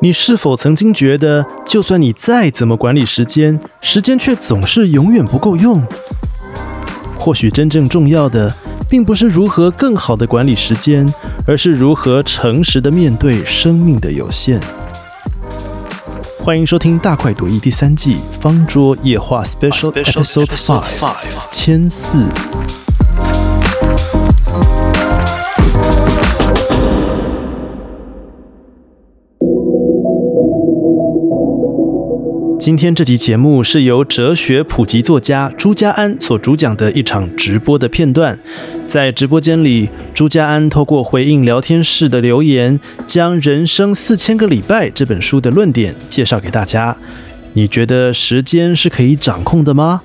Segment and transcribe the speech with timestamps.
[0.00, 5.82] 你是否曾经觉得，就算你再怎么管理时间，时间却总是永远不够用？
[7.18, 8.54] 或许真正重要的，
[8.88, 11.12] 并不是如何更好的管理时间，
[11.44, 14.60] 而是如何诚实的面对生命的有限。
[16.38, 20.84] 欢迎收听《大快朵颐》第三季《方桌夜话 Special Episode Five》
[21.50, 22.24] 千四。
[32.68, 38.38] 今天这集节目是由哲学普及作家朱家安所主讲的一场直播的片段。
[38.86, 46.94] 在直播间里，朱家安透过回应聊天室的留言，将《人生四千个礼拜》这本书的论点介绍给大家。
[47.54, 50.02] 你觉得时间是可以掌控的吗？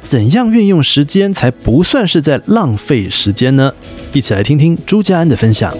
[0.00, 3.72] 怎样运用时间才不算是在浪费时间呢？
[4.12, 5.76] 一起来听听朱家安的分享。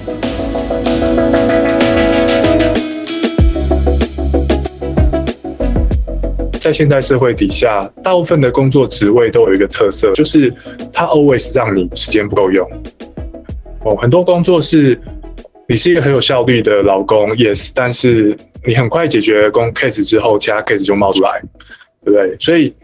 [6.64, 10.50] 在现代社会底下，大部分的工作职位都有一个特色，就是
[10.90, 12.66] 它 always 让你时间不够用。
[13.84, 14.98] 哦，很多工作是
[15.68, 21.38] 你是一个很有效率的老公，yes，但是你很快解决工 case 之后，其他 case 就冒出来，
[22.02, 22.34] 对不对？
[22.40, 22.74] 所以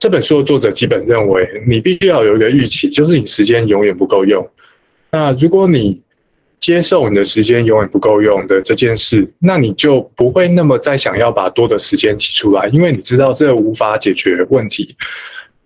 [0.00, 4.44] 这本书的作者基本认为，你必须要有一个预期，就是你时间永远不够用。
[5.12, 6.02] 那如果你
[6.62, 14.96] 接受你的时间永远不够用的这件事，那你就不会那么再想要把多的时间挤出来，因为你知道这无法解决问题。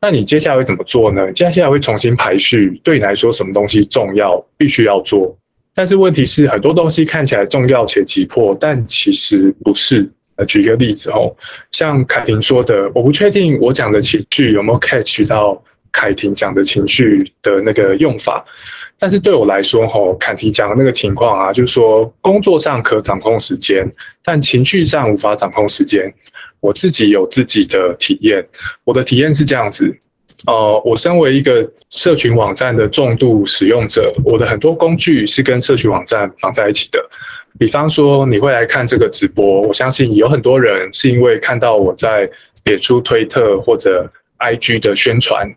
[0.01, 1.31] 那你接下来会怎么做呢？
[1.33, 5.37] 接下来会重新排序，对你来说什么东西重要，必须要做。
[5.75, 10.11] 但是问题是，很多东西看起来重要且急迫，但其实不是。
[10.37, 11.35] 呃，举一个例子哦，
[11.73, 18.45] 像凯婷说的，我不确定我讲的情绪有没有 catch 到凯婷讲的情绪的那个用法。
[18.99, 23.87] 但是对我来说，吼，坎提讲的那个情况啊，就是说工作上可掌控时间，
[24.25, 26.13] 但情绪上无法掌控时间。
[26.61, 28.45] 我自己有自己的体验，
[28.85, 29.95] 我的体验是这样子，
[30.47, 36.99] 呃，我身为一个社群网站的重度使用者，我的很多工具是跟社群网站绑在一起的。
[37.59, 42.29] 比方说，你会来看这个直播，我相信有很多人是因为看到我在
[42.65, 45.55] 点出推特或者 IG 的宣传。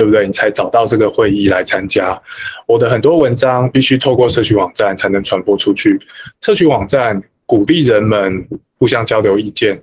[0.00, 0.26] 对不对？
[0.26, 2.18] 你才找到这个会议来参加。
[2.64, 6.00] 我的很多文章必须透过社区网站才能传播出去。
[6.40, 9.78] 社区网站鼓励人们互相交流意见，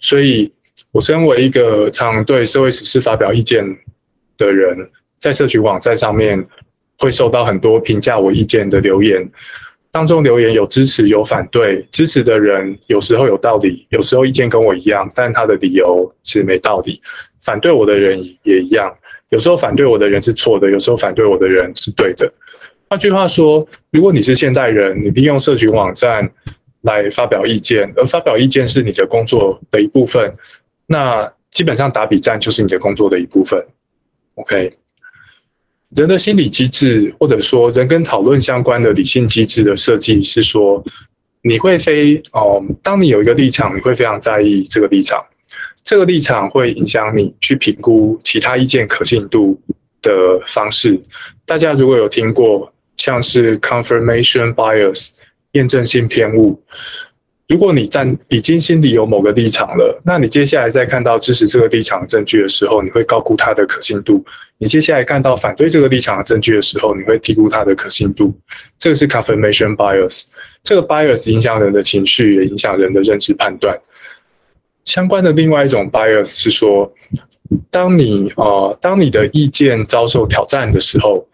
[0.00, 0.50] 所以
[0.90, 3.62] 我身为一个常对社会时事发表意见
[4.38, 4.88] 的人，
[5.20, 6.42] 在社区网站上面
[6.96, 9.30] 会收到很多评价我意见的留言。
[9.90, 16.98] 当中留言有支持有反对，支持的人有时候有道理，有时候意见跟我一样，但他的理由其实没道理。
[17.42, 18.90] 反对我的人也一样。
[19.30, 22.32] 有时候反对我的人是错的，有时候反对我的人是对的。
[22.88, 26.26] 换句话说，如果你是现代人，你利用社群网站
[26.82, 30.34] 来发表意见，而发表意见是你的工作的一部分，
[30.86, 33.62] 那基本上打比战就是你的工作的一部分。
[34.36, 34.72] OK，
[35.90, 40.82] 人的心理机制，或者说人跟讨论相关的理性机制的设计是说，
[41.42, 45.22] 你会非哦，当你有一个立场，你会非常在意这个立场。
[45.82, 49.58] 这个立场会影响你去评估其他意见可信度
[50.02, 50.10] 的
[50.46, 51.00] 方式。
[51.46, 55.12] 大家如果有听过，像是 confirmation bias
[55.52, 56.60] 验证性偏误，
[57.46, 64.22] 如果你在已经心里有某个立场了，那你接下来再看到支持这个立场证据的时候，你会高估它的可信度；
[64.58, 68.34] 你接下来看到反对这个立场的证据的时候，你会低估它的可信度。
[68.78, 70.24] 这个是 confirmation bias。
[70.62, 73.74] 这个 bias 影响人的情绪，也影响人的认知判断。
[74.88, 76.90] 相关的另外一种 bias 是说，
[77.70, 81.28] 当你呃，当你的意见遭受挑战的时候，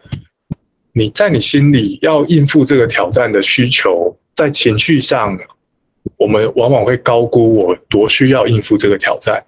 [0.91, 5.39] 你在你心里要应付这个挑战的需求，在情绪上，
[6.17, 9.41] 我们往往会高估我多需要应付这个挑战。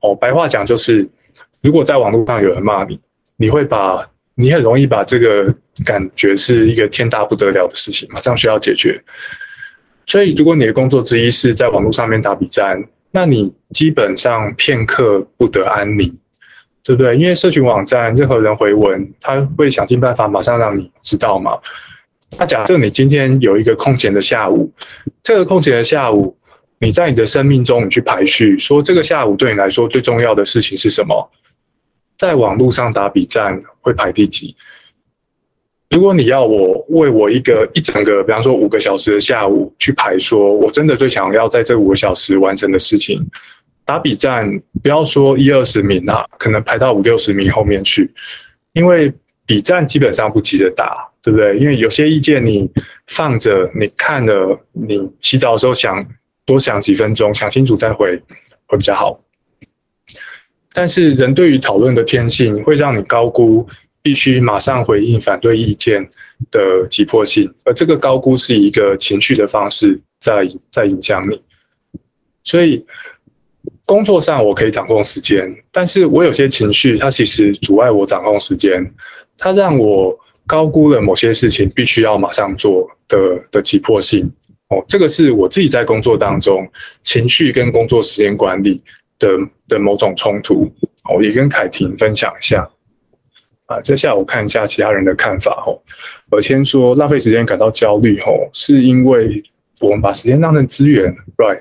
[0.00, 1.08] 哦，白话讲就是，
[1.62, 3.00] 如果在网络上有人骂你，
[3.38, 5.50] 你会把你很容易把这个
[5.86, 9.02] 感觉是一个天大不得了的事情，马上需要解决。
[10.06, 12.78] 所以，如果你的工作之一是在网络上面打比战，
[13.14, 16.12] 那你基本上片刻不得安宁，
[16.82, 17.16] 对不对？
[17.16, 21.52] 因为社群网站任何人回文，他会想尽办法马上让你知道嘛。
[22.40, 24.68] 那假设你今天有一个空闲的下午，
[25.22, 26.36] 这个空闲的下午，
[26.80, 31.30] 你在你的生命中你去排序，说这个下午对你来说最重要的事情是什么？
[32.18, 34.56] 在网络上打比战会排第几？
[35.94, 43.24] 如果你要我为我一个一整个，比方说五个小时的下午去排，说我真的最想要在这五个小时完成的事情，
[43.84, 48.12] 打比战，不要说一二十名啊，可能排到五六十名后面去，
[48.72, 49.12] 因为
[49.46, 51.56] 比战基本上不急着打，对不对？
[51.58, 52.68] 因为有些意见你
[53.06, 56.04] 放着，你看了，你洗澡的时候想
[56.44, 58.20] 多想几分钟，想清楚再回
[58.66, 59.20] 会比较好。
[60.72, 63.64] 但是人对于讨论的天性会让你高估
[64.04, 66.06] 必须马上回应反对意见
[66.50, 71.42] 的急迫性，而这个高估是一个情绪的方式在在影响你。
[72.44, 72.84] 所以
[73.86, 78.94] 工作上我可以掌控时间，但是我有些情绪它其实阻碍我掌控时间，
[79.38, 80.14] 它让我
[80.46, 84.30] 高估了某些事情必须要马上做的的急迫性。
[84.68, 86.70] 哦，这个是我自己在工作当中
[87.02, 88.80] 情绪跟工作时间管理。
[89.16, 89.28] 的
[89.68, 90.68] 的某种冲突，
[91.14, 92.68] 我也跟凯婷分享一下。
[93.66, 95.62] 啊，接下来我看一下其他人的看法。
[95.64, 95.82] 吼，
[96.30, 99.42] 我先说浪费时间感到焦虑，吼，是因为
[99.80, 101.60] 我们把时间当成资源，right？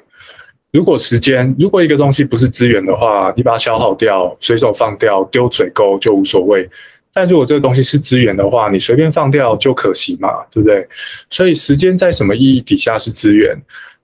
[0.71, 6.69] 如果时间，如果一个东西不是资源的话，你把它消耗掉，随手放掉，丢水沟就无所谓。
[7.13, 10.88] 但如果这个东西是资源的话，你随便放掉就可惜嘛，对不对？
[11.29, 13.56] 所以时间在什么意义底下是资源？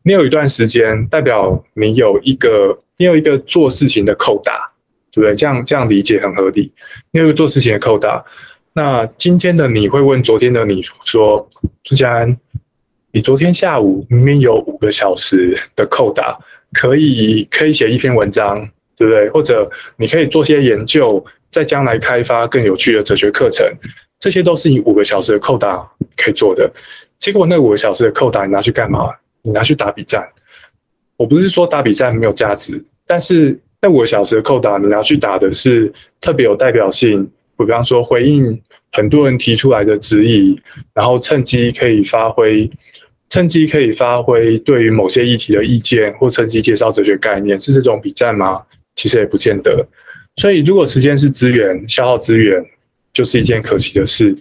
[0.04, 2.78] 你有一段时间，代表你有一个。
[3.02, 4.70] 你有一个做事情的扣打，
[5.20, 5.36] 对不对？
[5.36, 6.72] 这样这样理解很合理。
[7.12, 8.24] 你有一个做事情的扣打，
[8.72, 11.46] 那今天的你会问昨天的你说
[11.84, 12.38] ：“朱家安，
[13.12, 16.40] 你昨天下午明明有五个小时的扣打，
[16.72, 19.30] 可以可以写一篇文章，对不对？
[19.32, 23.66] 或者你可以做些研究，在将来开发更有趣的哲学课程，
[24.20, 25.86] 这些都是你五个小时的扣打
[26.16, 26.72] 可以做的。
[27.18, 29.10] 结果那五个小时的扣打你拿去干嘛？
[29.42, 30.26] 你拿去打比战。
[31.18, 32.82] 我不是说打比赛没有价值。
[33.06, 37.30] 但是那五个小时的扣打，你要去打的是特别有代表性。
[37.56, 38.62] 我比方说回应
[38.92, 40.60] 很多人提出来的质疑，
[40.94, 42.70] 然后趁机可以发挥，
[43.30, 48.62] 趁机可以发挥对于某些议题的意见，或趁机介绍哲学概念，是这种比战吗？
[48.96, 49.86] 其实也不见得。
[50.38, 52.64] 所以如果时间是资源，消耗资源
[53.14, 54.36] 就是一件可惜的事。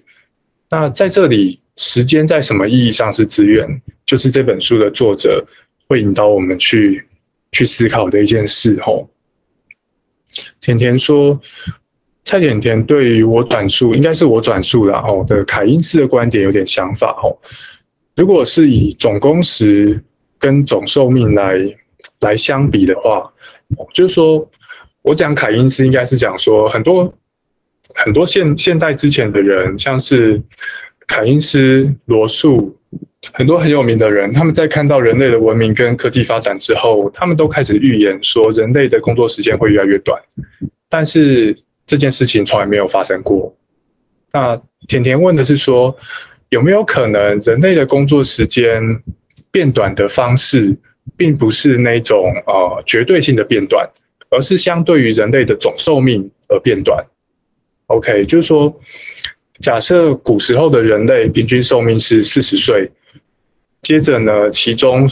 [0.70, 3.80] 那在这里，时间在什么意义上是资源？
[4.04, 5.44] 就是这本书的作者
[5.86, 7.04] 会引导我们去。
[7.50, 9.08] 去思考的一件事吼。
[10.60, 11.38] 甜甜说，
[12.24, 17.36] 蔡甜甜对于我转述，应该是我转述的哦的凯因斯的观点有点想法哦。
[18.16, 20.02] 如果是以总工时
[20.38, 21.58] 跟总寿命来
[22.20, 23.32] 来相比的话，
[23.92, 24.48] 就是说
[25.02, 27.12] 我讲凯因斯应该是讲说很多
[27.94, 30.40] 很多现现代之前的人，像是
[31.06, 32.77] 凯因斯、罗素。
[33.34, 40.20] 很多很有名的人，他们在看到人类的文明跟科技发展之后，他们都开始预言说，人类的工作时间会越来越短。
[40.88, 43.54] 但是这件事情从来没有发生过。
[44.32, 45.96] 那甜甜问的是说，
[46.48, 48.82] 有没有可能人类的工作时间
[49.50, 50.74] 变短的方式，
[51.16, 53.88] 并不是那种呃绝对性的变短，
[54.30, 57.04] 而是相对于人类的总寿命而变短
[57.86, 58.74] ？OK，就是说，
[59.60, 62.90] 假设古时候的人类平均寿命是四十岁。
[63.88, 65.08] 接着呢，其中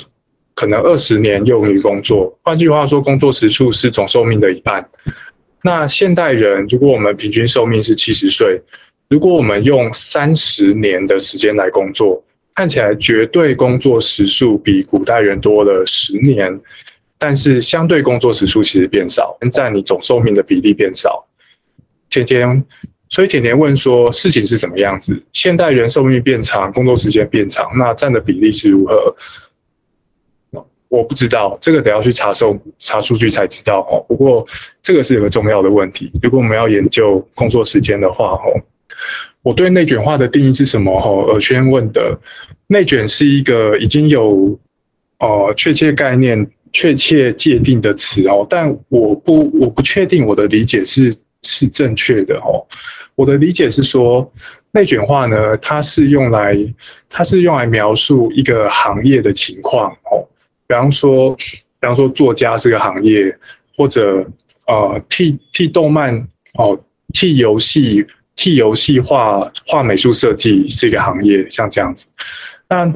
[0.54, 4.86] 可能二十年用于工作，换句话说，工作时数是总寿命的一半。
[5.62, 8.60] 那现代人，如果我们平均寿命是七十岁，
[9.08, 12.22] 如果我们用三十年的时间来工作，
[12.54, 16.60] 看起来绝对工作时数比古代人多了十年，
[17.16, 21.26] 但是相对工作时数其实变少，占你总寿命的比例变少。
[22.10, 22.62] 天天。
[23.08, 25.22] 所以甜甜问说：“事情是什么样子？
[25.32, 29.14] 现代人寿命变长，工作时间变长，那占的比例是如何？”
[30.88, 33.98] 我不知道，这个得要去查数查数据才知道哦。
[34.08, 34.46] 不过
[34.80, 38.54] 这个是有个重要的问题，如果我们要研究工作时间的话，哦，
[39.42, 40.92] 我对内卷化的定义是什么？
[40.92, 42.16] 哦，耳圈问的，
[42.68, 44.58] 内卷是一个已经有
[45.18, 51.14] 哦确切概念、确切界定的词哦，但我不我不确定我的理解是。
[51.42, 52.64] 是正确的哦。
[53.14, 54.30] 我的理解是说，
[54.72, 56.56] 内卷化呢，它是用来，
[57.08, 60.26] 它是用来描述一个行业的情况哦。
[60.66, 63.34] 比方说，比方说作家是个行业，
[63.76, 64.26] 或者
[64.66, 66.14] 呃，替替动漫
[66.54, 66.78] 哦，
[67.12, 72.08] 替游戏替游戏画画美术设计是一个行业，像这样子。
[72.68, 72.92] 那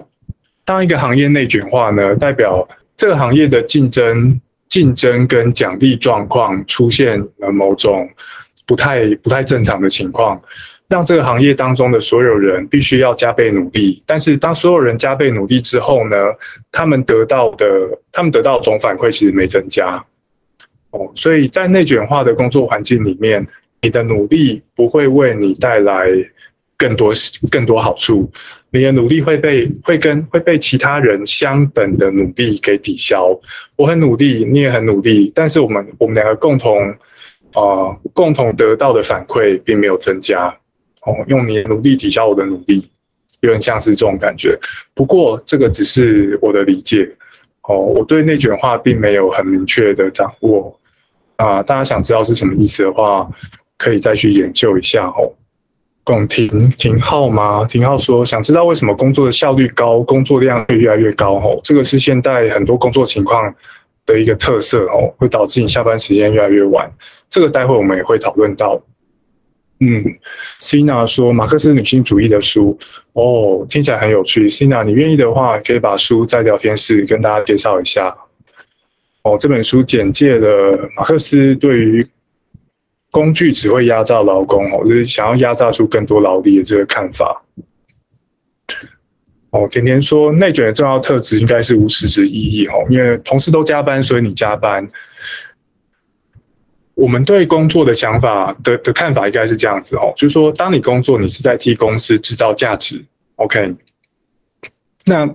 [0.64, 4.38] 当一个行业内卷化呢，代表这个行业的竞争
[4.70, 8.08] 竞争跟奖励状况出现了某种。
[8.66, 10.40] 不太不太正常的情况，
[10.86, 14.00] 让这个行业当中的所有人必须要加倍努力。
[14.06, 16.16] 但是当所有人加倍努力之后呢，
[16.70, 17.66] 他们得到的
[18.12, 20.00] 他们得到总反馈其实没增加。
[20.92, 23.44] 哦，所以在内卷化的工作环境里面，
[23.82, 26.06] 你的努力不会为你带来
[26.76, 27.12] 更多
[27.50, 28.30] 更多好处，
[28.72, 33.38] 你的努力会被会跟会被其他人相等的努力给抵消。
[33.76, 36.94] 我很努力，你也很努力，但是我们我们两个共同。
[37.52, 40.46] 啊，共同得到的反馈并没有增加，
[41.02, 42.88] 哦，用你的努力抵消我的努力，
[43.40, 44.56] 有点像是这种感觉。
[44.94, 47.10] 不过这个只是我的理解，
[47.62, 50.78] 哦，我对内卷化并没有很明确的掌握
[51.34, 51.60] 啊。
[51.60, 53.28] 大家想知道是什么意思的话，
[53.76, 55.34] 可以再去研究一下哦。
[56.02, 57.64] 龚廷廷浩吗？
[57.64, 61.60] 廷浩说想知道为什么工作的效率高，工作量会越来越高哦。
[61.62, 63.54] 这个是现代很多工作情况
[64.06, 66.90] 的一个特色哦，会导致你下班时间越来越晚。
[67.28, 68.80] 这个待会我们也会讨论到。
[69.82, 70.04] 嗯
[70.60, 72.76] ，Cina 说马克思女性主义的书
[73.12, 74.48] 哦，听起来很有趣。
[74.48, 78.14] Cina，你愿意的话，可以把书在聊天室跟大家介绍一下。
[79.22, 82.06] 哦，这本书简介了马克思对于
[83.10, 87.42] 工具只会压榨劳工哦，就是想要压榨出更多劳力的这个看法。
[89.50, 94.86] 哦，甜甜说内卷的重要特质应该是无实质意义哦，因为同事都加班，所以你加班。
[96.94, 103.04] 我们对工作的想法的的看法应该是这样子哦，就是说，当你工作，你是在替公司制造价值
[103.36, 103.74] ，OK？
[105.06, 105.28] 那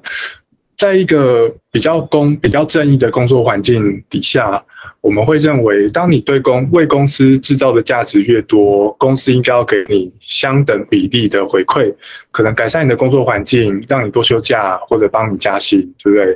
[0.78, 4.64] 在一个比较公、比较正义的工作环境底下。
[5.06, 11.94] 我们会认为，当你对公为公司制造的价值越多，公司应该要给你相等比例的回馈，
[12.32, 16.36] 可能改善你的工作环境，让你多休假或者帮你加薪，对不对？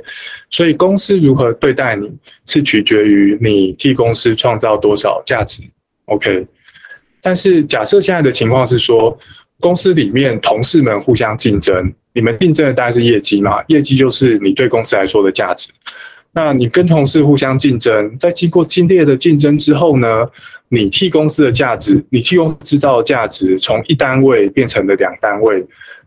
[0.50, 2.08] 所以公司如何对待你
[2.46, 5.64] 是取决于你替公司创造多少价值。
[6.04, 6.46] OK，
[7.20, 9.18] 但是假设现在的情况是说，
[9.58, 13.60] 公司里面同事们互相竞争，你们竞争的大概是业绩嘛？
[13.66, 15.72] 业绩就是你对公司来说的价值。
[16.32, 20.26] 那你跟同事互相竞争，在经过激烈的竞争之后呢？
[20.72, 25.60] 你替公司的价值，你替公司制造的价值，从一单位变成了两单位；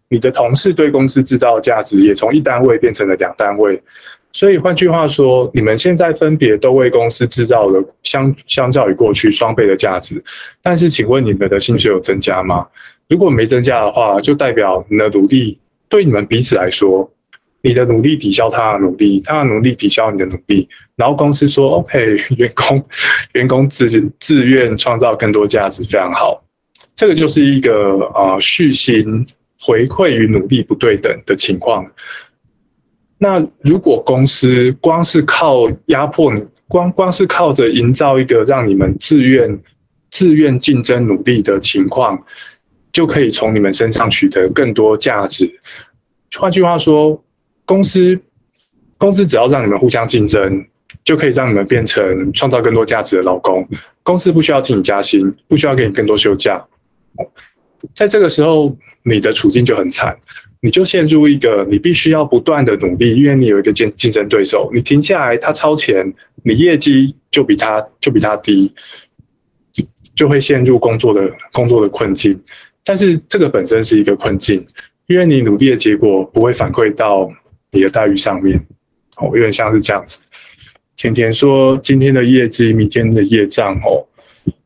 [0.08, 3.84] 你的同事对公司制造的价值，也从一单位变成了两单位。
[4.32, 10.24] 所以换句话说，你们现在分别都为公司制造了相相较于过去双倍的价值。
[10.62, 12.66] 但是，请问你们的薪水有增加吗？
[13.10, 17.12] 如果没增加的话，就代表你的努力对你们彼此来说。
[17.66, 20.68] 你的努力抵消他的努力，他的努力抵消你的努力，
[20.98, 22.86] 然后公司说 OK， 员工
[23.32, 23.90] 员工自
[24.20, 26.44] 自愿创造更多价值，非常好。
[26.94, 27.72] 这个就是一个
[28.14, 29.26] 呃续薪
[29.62, 31.90] 回馈与努力不对等的情况。
[33.18, 39.58] 那如果公司光是靠压迫你，光光是靠着营造一个让你们自愿
[40.12, 42.22] 自愿竞争努力的情况，
[42.92, 45.50] 就可以从你们身上取得更多价值。
[46.36, 47.24] 换句话说。
[47.66, 48.20] 公司
[48.98, 50.66] 公司只要让你们互相竞争，
[51.04, 53.68] 就可以让你们变成创造更多价值的老公。
[54.02, 56.66] 公司不需要替你加薪，不需要给你更多休假。
[57.94, 60.18] 在这个时候，你的处境就很惨，
[60.62, 68.74] 你就陷入一个你必须要不断的努力，因为你有一个竞竞争对手，你停下来他超前，你业绩就比他就比他低，
[70.16, 72.40] 就会陷入工作的工作的困境。
[72.86, 74.66] 但是这个本身是一个困境，
[75.08, 77.30] 因为你努力的结果不会反馈到。
[77.74, 78.58] 你的待遇上面，
[79.18, 80.22] 哦，有点像是这样子。
[80.96, 84.08] 甜甜说今天的业绩，明天的业障哦。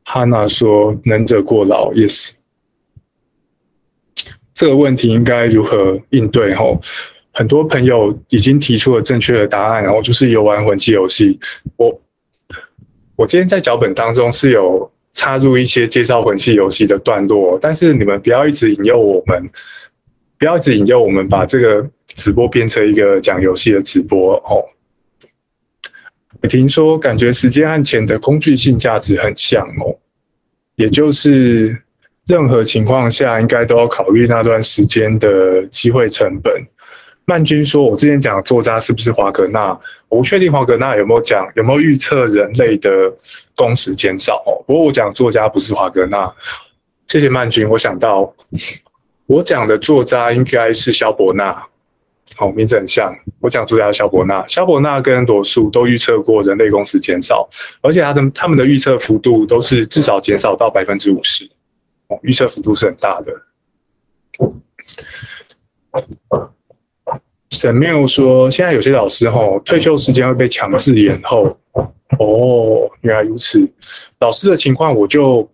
[0.04, 2.36] 哈娜说能者过劳，yes。
[4.54, 6.54] 这个问题应该如何应对？
[6.54, 6.80] 哦，
[7.32, 11.40] 很多朋友已经提出了正确的答案，然后就是游玩魂器游戏。
[11.76, 12.02] 我
[13.16, 19.50] 我今天在脚本当中是有插入一些介绍魂器游戏的段落，但是你们不要一直引诱我们，
[20.38, 21.89] 不要一直引诱我们把这个。
[22.15, 24.63] 直播变成一个讲游戏的直播哦。
[26.41, 29.94] 我听说，感觉时间和钱的工具性价值很像哦，
[30.75, 31.79] 也就是
[32.25, 36.51] 任何情况下应该都要考虑那段时间的机会成本。
[37.25, 39.79] 曼君说，我之前讲作家是不是华格纳？
[40.10, 43.13] 我不确定华格纳有没有讲有没有预测人类的
[43.53, 44.58] 工时减少哦。
[44.65, 46.34] 不过我讲作家不是华格纳。
[47.08, 48.34] 谢谢曼君，我想到
[49.27, 51.63] 我讲的作家应该是萧伯纳。
[52.36, 53.13] 好，名字很像。
[53.39, 57.48] 我讲作家萧伯纳，萧伯纳跟罗素都预测过人类工时减少，
[57.81, 61.50] 而且他的他们的预测幅度都是至少减少到百分之五十。
[62.07, 63.34] 哦，预测幅度是很大的。
[67.50, 71.57] 沈缪说，现在有些老师吼退休时间会被强制延后。
[72.19, 73.67] 哦，原来如此。
[74.19, 75.50] 老师的情况我就。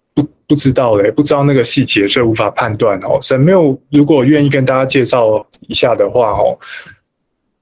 [0.54, 3.18] 不知道嘞，不知道那个细节，所以无法判断哦。
[3.24, 6.56] 沈缪如果愿意跟大家介绍一下的话，哦，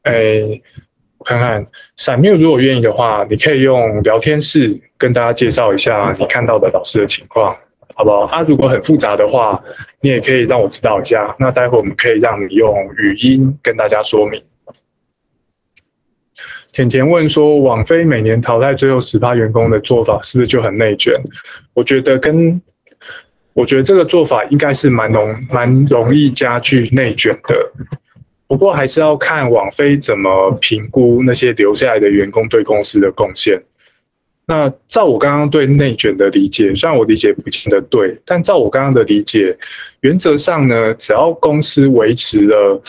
[0.02, 0.42] 哎，
[1.18, 7.56] 我看看，闪缪如果愿意的话，你可以用聊天室跟大家介绍一下你看到的老师的情况，
[7.96, 8.26] 好不好？
[8.26, 9.64] 啊如果很复杂的话，
[10.02, 11.34] 你也可以让我知道一下。
[11.40, 14.44] 那待会我们可以让你用语音跟大家说明。
[16.74, 21.14] 甜甜问说：“网飞每年淘汰最后十趴员工的做法，是不是就很内卷？”
[21.76, 22.62] 我觉得跟
[23.62, 27.72] 我觉得这个做法应该是蛮容蛮容易加剧内卷的。
[28.48, 33.62] 不过还是要看网飞怎么评估那些留下来的员工对公司的贡献。
[34.48, 39.56] 那照我刚刚对内卷的理解，虽然我理解不见得对，但照我刚刚的理解，
[40.00, 42.82] 原则上呢，只要公司维持了，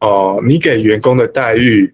[0.00, 1.92] 呃，你给员工的待遇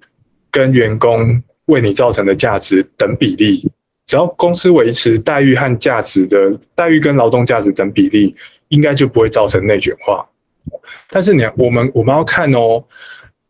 [0.48, 3.68] 跟员工为你造成的价值等比例，
[4.12, 8.36] 只要公司维持待遇和价值的待遇跟劳动价值等比例，
[8.68, 10.22] 应该就不会造成内卷化。
[11.08, 12.84] 但是你我们我们要看哦，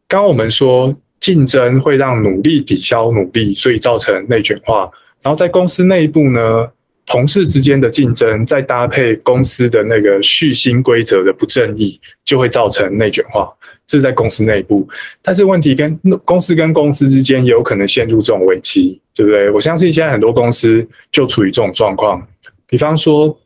[0.06, 4.88] 刚我们说竞争会让努力抵消努力，所以造成内卷化。
[5.20, 6.70] 然后在公司内部呢，
[7.06, 13.52] 同事之间的竞争，再搭配公司的那个续薪规则的不正义，就会造成内卷化。
[13.86, 14.88] 这在公司内部，
[15.20, 19.50] 但是问题跟公司跟公司之间也有可能陷入这种危机，对不对？
[19.50, 22.26] 我相信现在很多公司就处于这种状况。
[22.66, 23.36] 比方说，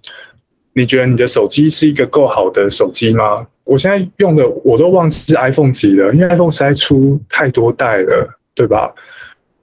[0.74, 3.44] 你觉得你的手机是一个够好的手机吗？
[3.64, 8.94] 我现在用的我都忘记是 iPhone 几了，因为 iPhone 实在出太多代了，对吧？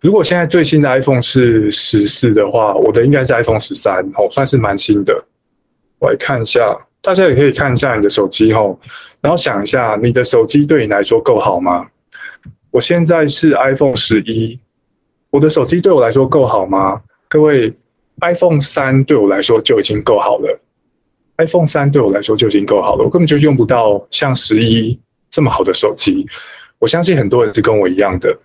[0.03, 5.23] 如果现在最新的 iPhone 是十四的话，我的应该是 iPhone 十三哦，算是蛮新的。
[5.97, 8.77] 我来看一下，大家也可以看一下你的手机哦，
[9.21, 11.87] 然后想一下你的手机对你来说够好吗？
[12.69, 14.59] 我现在是 iPhone 十一，
[15.29, 17.01] 我的手机对我来说够好吗？
[17.29, 17.73] 各位
[18.19, 20.59] ，iPhone 三对我来说就已经够好了。
[21.37, 26.27] iPhone 三对我来说就已经够好了，我根本就用不到像十一这么好的手机。
[26.77, 28.37] 我相信很多人是跟我一样的，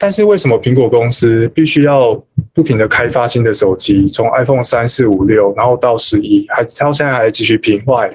[0.00, 2.14] 但是为什么苹果公司必须要
[2.54, 8.10] 不停的开发新的手机，从 iPhone 三四五六，然后到十一，还到现在还继续平坏？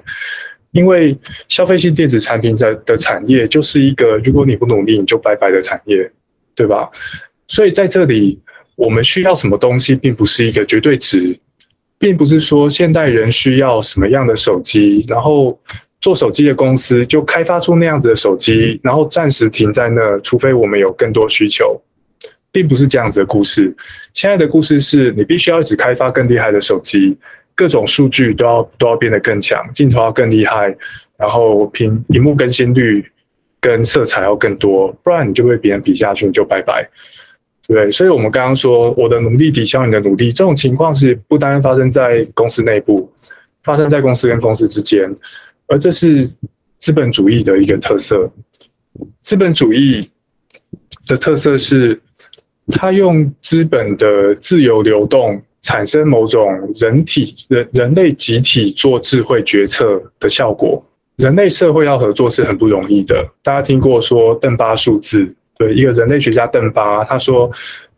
[0.72, 1.16] 因为
[1.48, 6.12] 消费性电子产品的的产业就是一个如果你不努力你就拜拜的产业，
[6.56, 6.90] 对吧？
[7.48, 8.40] 所以在这里，
[8.76, 11.40] 我们需要什么东西，并不是一个绝对值。
[11.98, 15.58] 并不是说现代人需要什么样的手机，然后
[16.06, 21.82] 做手机的公司就开发出那样子的手机，然后暂时停在那，除非我们有更多需求，
[22.52, 23.76] 并不是这样子的故事。
[24.14, 27.18] 现在的故事是你必须要一直开发更厉害的手机，
[27.56, 30.78] 各种数据都要都要变得更强，镜头要更厉害，
[31.18, 33.04] 然后屏屏幕更新率
[33.60, 36.88] 跟色彩要更多，不然你就被别人比下去，你就拜拜。
[37.68, 43.12] 对，所以，我们刚刚说，我的努力抵消你的努力，这种情况是不单发生在公司内部，
[43.64, 45.12] 发生在公司跟公司之间，
[45.68, 46.30] 而这是
[46.80, 48.30] 资本主义的一个特色。
[49.22, 50.10] 资本主义
[51.08, 52.00] 的特色是，
[52.68, 60.84] 它用资本的自由流动，产生某种人体人人类集体做智慧决策的效果。
[61.18, 65.34] 人类社会要合作是很不容易的，大家听过说邓巴数字？
[65.58, 67.50] 对一个人类学家邓巴，他说：“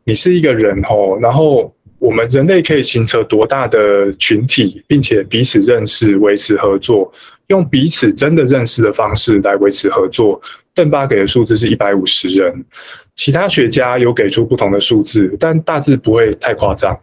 [0.06, 7.12] 你是一个人哦，然后我们人类可以形成多大的群体，并且彼此认识、维持合作，
[7.48, 10.40] 用彼此真的认识的方式来维持合作。”
[10.78, 12.64] 邓巴给的数字是一百五十人，
[13.16, 16.96] 其他学家有给出不同的数字，但大致不会太夸张。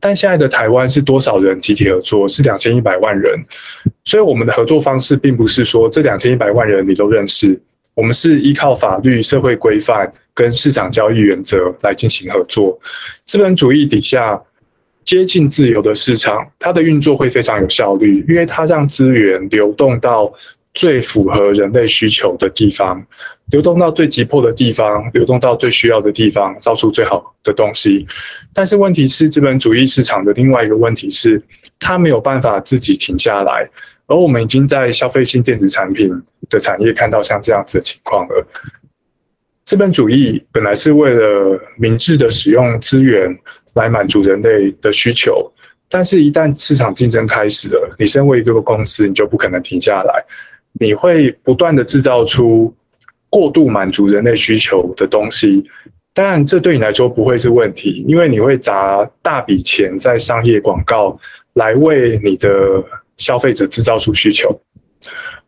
[0.00, 2.26] 但现在的台湾是多少人集体合作？
[2.26, 3.38] 是两千一百万人，
[4.02, 7.60] 所以我们的合作方式并不是说这两千一百万人你都认识。
[7.94, 12.78] 我们是依靠法律、社会规范跟市场交易原则来进行合作。
[13.24, 14.40] 资本主义底下
[15.04, 20.32] 接近自由的市场，它的运作会非常有效率，因为它让资源流动到
[20.72, 23.04] 最符合人类需求的地方，
[23.50, 28.06] 流动到最急迫的地方，流动到最需要的地方，造出最好的东西。
[28.54, 31.42] 但是问题是，资本主义市场的另外一个问题是，
[31.78, 33.68] 它没有办法自己停下来。
[34.12, 36.10] 而我们已经在消费性电子产品
[36.50, 38.46] 的产业看到像这样子的情况了。
[39.64, 43.34] 资本主义本来是为了明智的使用资源
[43.74, 45.50] 来满足人类的需求，
[45.88, 50.22] 但是，一旦市场竞争开始了，你身为一个公司，你就不可能停下来，
[50.78, 52.74] 你会不断的制造出
[53.30, 55.64] 过度满足人类需求的东西。
[56.12, 61.18] 当然，这对你来说不会是问题，因为你会砸大笔钱在商业广告
[61.54, 62.84] 来为你的。
[63.16, 64.60] 消费者制造出需求，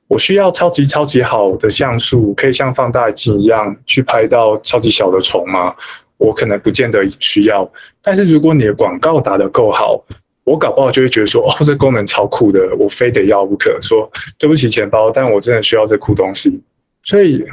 [0.07, 5.75] 我需要超级超级好的像素，可以像放大镜一样去拍到超级小的虫吗？
[6.17, 7.69] 我可能不见得需要。
[8.01, 10.03] 但是如果你的广告打得够好，
[10.45, 13.77] 我搞不好就会觉得说，哦，这功能超酷的，我非得要不可。
[13.83, 16.63] 说对不起钱包，但我真的需要这酷东西。
[17.03, 17.45] 所以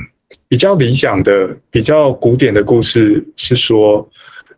[0.47, 4.07] 比较理想的、比较古典的故事是说，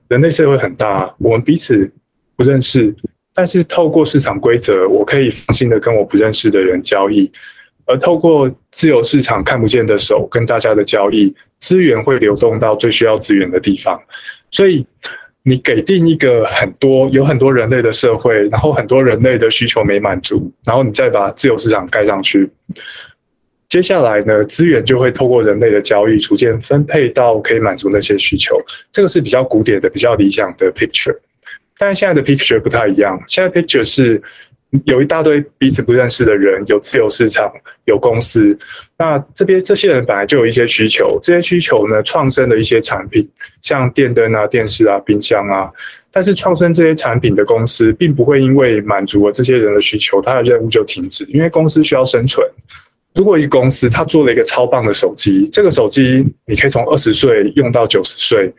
[0.07, 1.89] 人类社会很大，我们彼此
[2.35, 2.93] 不认识。
[3.33, 7.31] 但是透过市场规则，我可以放心的跟我不认识的人交易，
[7.85, 13.99] 而透过自由市场看不见的手跟大家的交易，资源会流动到最需要资源的地方。
[14.51, 14.85] 所以
[15.41, 22.49] 你给定一个很多有很多人类的社会，然后很多人类的需求没满足，然后你再把自由市场盖上去，
[23.67, 28.61] 接下来呢，资源就会透过人类的交易，逐渐分配到可以满足那些需求。
[28.91, 31.17] 这个是比较古典的、比较理想的 picture。
[31.77, 34.21] 但是现在的 picture 不太一样，现在 picture 是
[34.85, 37.51] 有一大堆彼此不认识的人，有自由市场，
[37.85, 38.57] 有公司。
[38.97, 43.29] 那这边这些人本来就有一些需求，这些需求呢，创生的一些产品，
[43.61, 45.69] 像电灯啊、电视啊、冰箱啊。
[46.11, 52.47] 但是创生这些产品的公司，并不会因为满足了这些人的需求，它的任务就停止，因为公司需要生存。
[53.13, 58.51] 如果一个公司它做了一个超棒的手机，这个手机你可以从二十岁用到九十岁。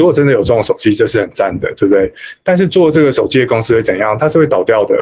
[0.00, 2.10] 如果真的有这种手机，这是很赞的，对不对？
[2.42, 4.16] 但是做这个手机的公司会怎样？
[4.16, 4.96] 它是会倒掉的，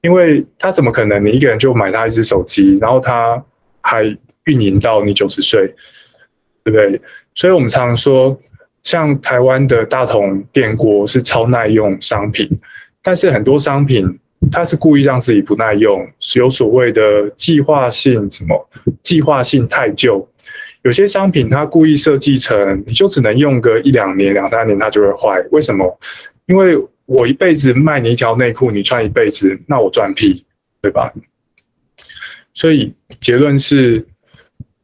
[0.00, 3.40] 因为它怎么可能你一个人就买它一只手机，然后它
[3.80, 4.02] 还
[4.46, 5.72] 运营到你九十岁，
[6.64, 7.00] 对不对？
[7.36, 8.36] 所以我们常常说，
[8.82, 12.50] 像台湾的大同电锅是超耐用商品，
[13.04, 14.18] 但是很多商品。
[14.52, 18.68] 他是故意让自己不耐用，有所谓的计划性什么
[19.02, 20.28] 计划性太旧。
[20.84, 25.42] 有些商品它故意设计成，你就只能用个一两年、两三年，它就会坏。
[25.50, 25.98] 为什么？
[26.46, 30.44] 因为我一辈子卖你一条内裤，你穿一辈子，那我赚屁，
[30.82, 31.10] 对吧？
[32.52, 34.06] 所以结论是，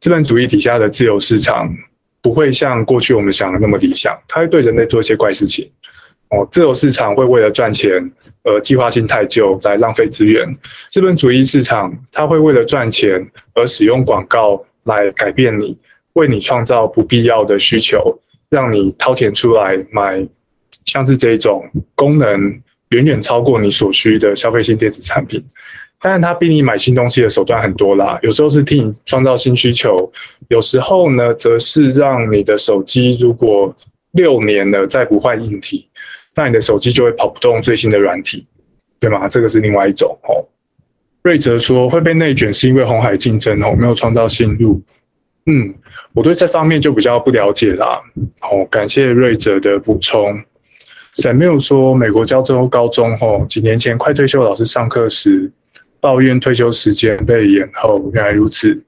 [0.01, 1.71] 资本主义底下的自由市场
[2.23, 5.71] 不会像过去我们想的那么理想，它会对人类做一些怪事情。
[6.31, 7.93] 哦，自由市场会为了赚钱，
[8.43, 10.49] 而计划性太旧来浪费资源；
[10.91, 15.77] 资本主义市场它会为了赚钱而使用广告来改变你，
[16.15, 18.19] 为你创造不必要的需求，
[18.49, 20.27] 让你掏钱出来买
[20.85, 25.45] 像是这种功能远远超过你所需的消费性电子产品。
[26.01, 30.11] 当然，它逼你买新东西的手段很多啦，有时候是替你创造新需求，
[30.49, 33.75] 有时候呢，则是让你的手机如果
[34.13, 35.87] 六年了再不换硬体。
[36.35, 38.47] 那你的手机就会跑不动最新的软体，
[38.99, 39.29] 对吗？
[39.29, 40.41] 这个是另外一种哦。
[41.23, 44.81] 瑞泽说会被内卷是因为红海竞争哦，没有创造新路。
[45.51, 45.75] 嗯，
[46.13, 48.01] 我对这方面就比较不了解啦。
[48.43, 50.41] 哦，感谢瑞泽的补充。
[51.15, 55.51] 沈没有说美国加州高中哦，几年前快退休老师上课时
[55.99, 58.81] 抱怨退休时间被延后，原来如此。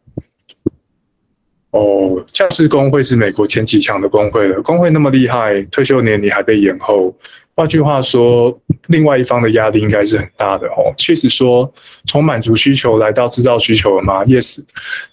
[1.73, 4.63] 哦，教师工会是美国前几强的工会了。
[4.63, 7.13] 工会那么厉害，退休年龄还被延后。
[7.57, 8.57] 换句话说，
[8.89, 10.93] 另外一方的压力应该是很大的哦。
[10.97, 11.73] 确实说，
[12.07, 14.63] 从满足需求来到制造需求了吗？Yes，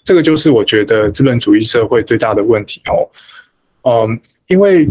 [0.04, 3.08] 这个就是我觉得资本主义社会最大的问题哦。
[3.82, 4.88] 嗯，因为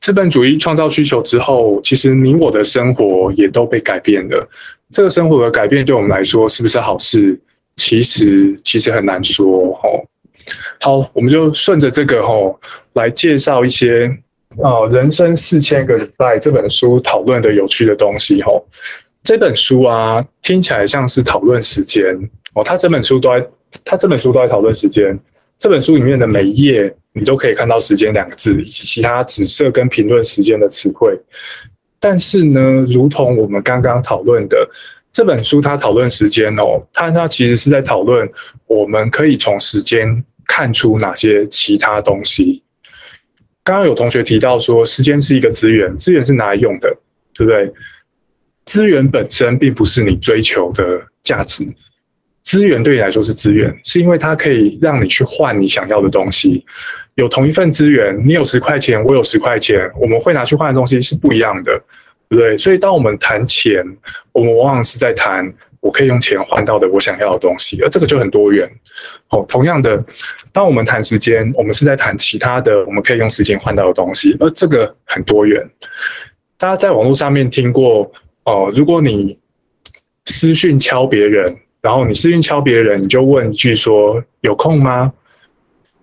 [0.00, 4.48] 资本主义创造需求之后，其实你我的生活也都被改变了。
[4.90, 7.38] 这个生活的改变对我们来说是不是好事？
[7.76, 10.04] 其实其实很难说哦。
[10.80, 12.58] 好，我们就顺着这个吼
[12.94, 14.10] 来介绍一些
[14.62, 18.66] 哦，《人生四千个礼拜》这本书讨论的有趣的东西吼。
[19.22, 22.16] 这本书啊，听起来像是讨论时间
[22.54, 22.64] 哦。
[22.64, 23.46] 他这本书都在，
[23.84, 25.18] 他这本书都在讨论时间。
[25.58, 31.18] 这本书里面的每一页，你都可以看到“时间”两个字以及其他紫色跟评论时间的词汇。
[32.00, 34.68] 但是呢，如同我们刚刚讨论的。
[35.10, 38.30] 这本书它讨论时间哦，它它其实是在讨论
[38.68, 42.62] 我们可以从时间看出哪些其他东西。
[43.68, 46.88] 刚刚有同学提到说，时间是一个资源，资源是拿来用的，
[47.34, 47.70] 对不对？
[48.64, 51.66] 资源本身并不是你追求的价值，
[52.42, 56.64] 资源对你来说是资源，是因为它可以让你去换你想要的东西。
[57.16, 61.78] 有同一份资源，你有十块钱，我有十块钱，我们会拿去换的东西是不一样的。
[62.30, 62.56] 对不对？
[62.56, 63.84] 所以当我们谈钱，
[64.32, 65.50] 我们往往是在谈
[65.80, 68.70] 我可以用钱换到的我想要的东西，而这个就很多元。
[69.30, 70.02] 哦，同样的，
[70.52, 75.64] 当我们谈时间，我们是在谈其他的我们可以用时间换到的东西，而这个很多元。
[76.56, 78.10] 大家在网络上面听过
[78.44, 79.38] 哦，如果你
[80.26, 85.12] 私讯敲别人，然后你私讯敲别人，你就问一句说有空吗？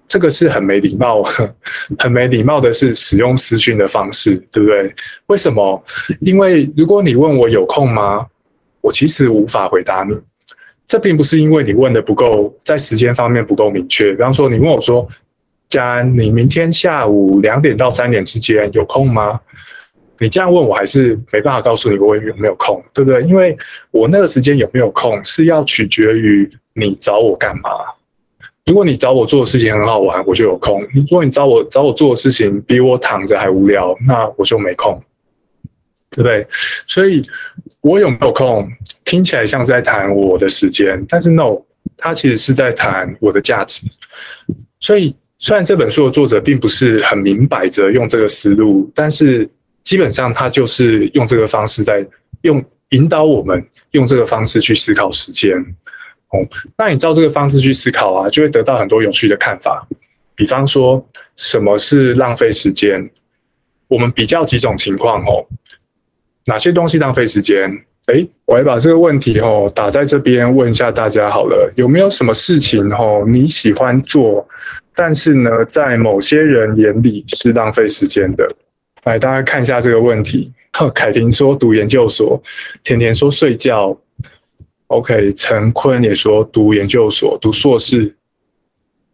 [0.08, 1.24] 这个是很没礼貌，
[1.98, 4.94] 很没礼貌的是使用私讯的方式，对不对？
[5.26, 5.84] 为什么？
[6.22, 8.26] 因为如果你问我有空吗，
[8.86, 10.16] 我其实无法回答你。
[10.88, 14.12] 这并不是因为你问的不够，在时间方面不够明确。
[14.14, 15.08] 比方说，你问我说
[15.68, 19.40] ：“佳安，你明天下午两点到三点之间有空吗？”
[20.20, 23.24] 你这样问我还是没办法告诉你我有没有空，对不对？
[23.24, 23.58] 因为
[23.90, 27.70] 我那个时间有没有空是要取决于你找我干嘛。
[28.66, 35.02] 如果你找我做的事情很好玩，我就有空；如果你找我找我做的事情比我躺着还无聊，那我就没空，
[36.10, 36.48] 对不对？
[36.88, 37.22] 所以，
[37.82, 38.70] 我有没有空，
[39.04, 41.58] 听起来像是在谈我的时间，但是 no，
[41.98, 43.86] 他其实是在谈我的价值。
[44.80, 49.50] 所以，虽然这本书的作者并不是很明摆着用这个思路，但是
[49.84, 52.06] 基本上他就是用这个方式在
[52.42, 55.58] 用引导我们用这个方式去思考时间。
[56.30, 56.40] 哦，
[56.78, 59.86] 那你照这个方式去思考啊，就会得到很多有趣的看法。
[60.36, 63.10] 比方说，什么是浪费时间？
[63.88, 65.46] 我们比较几种情况哦，
[66.46, 67.70] 哪些东西浪费时间？
[68.06, 74.48] 哎，我来把这个问题哦打在这边问一下大家好了，有没有什么事情哦你喜欢做，
[74.96, 78.48] 但是呢，在某些人眼里是浪费时间的？
[79.06, 80.52] 来，大家看一下这个问题。
[80.94, 82.40] 凯婷说读研究所，
[82.84, 83.98] 甜甜说睡觉。
[84.88, 88.14] OK，陈坤也说读研究所，读硕士。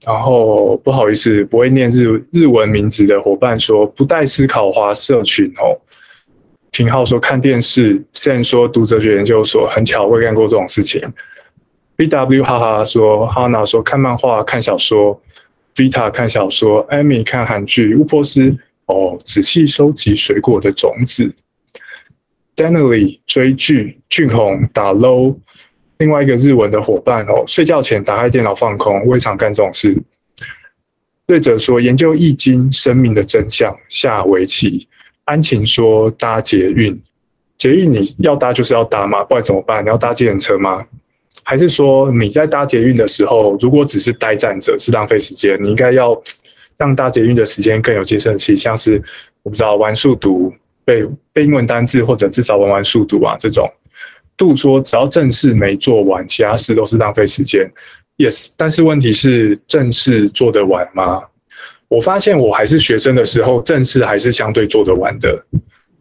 [0.04, 5.80] 然后不好意思，不会念日日文名字的伙伴说不带思考华社群哦。
[6.72, 11.02] 廷浩说看电视，Sam 说读哲学研究所，很巧会干过这种事情。
[11.98, 15.22] BW 哈哈说，Hana 说看漫画看小说
[15.76, 21.34] ，Vita 看小说，Amy 看韩剧，乌波斯哦仔细收集水果的种子。
[22.56, 25.36] Danley 追剧，俊宏打 low。
[25.98, 30.02] 另外一个日文的伙伴哦，睡觉前打开电脑放空，未常干这种事。
[31.28, 34.88] 对者说研究易经，生命的真相，下围棋。
[35.32, 37.02] 安晴说搭捷运，
[37.58, 39.82] 捷运你要搭就是要搭嘛，不然怎么办？
[39.82, 40.86] 你要搭计程车吗？
[41.42, 45.58] 还是说你在搭捷运的时候，如果只是待站着是浪费时间？
[45.64, 46.22] 你应该要
[46.76, 49.02] 让搭捷运的时间更有建设性，像是
[49.42, 53.66] 我不知道玩速读、背背英文单字，或者至少玩玩速读啊这种。
[54.36, 57.72] 度说，只要正事没做完，其他事都是浪费时间。
[58.18, 61.24] Yes，但是问题是正事做得完吗？
[61.92, 65.38] 我发现我还是学生的时候，正事还是相对做得完的，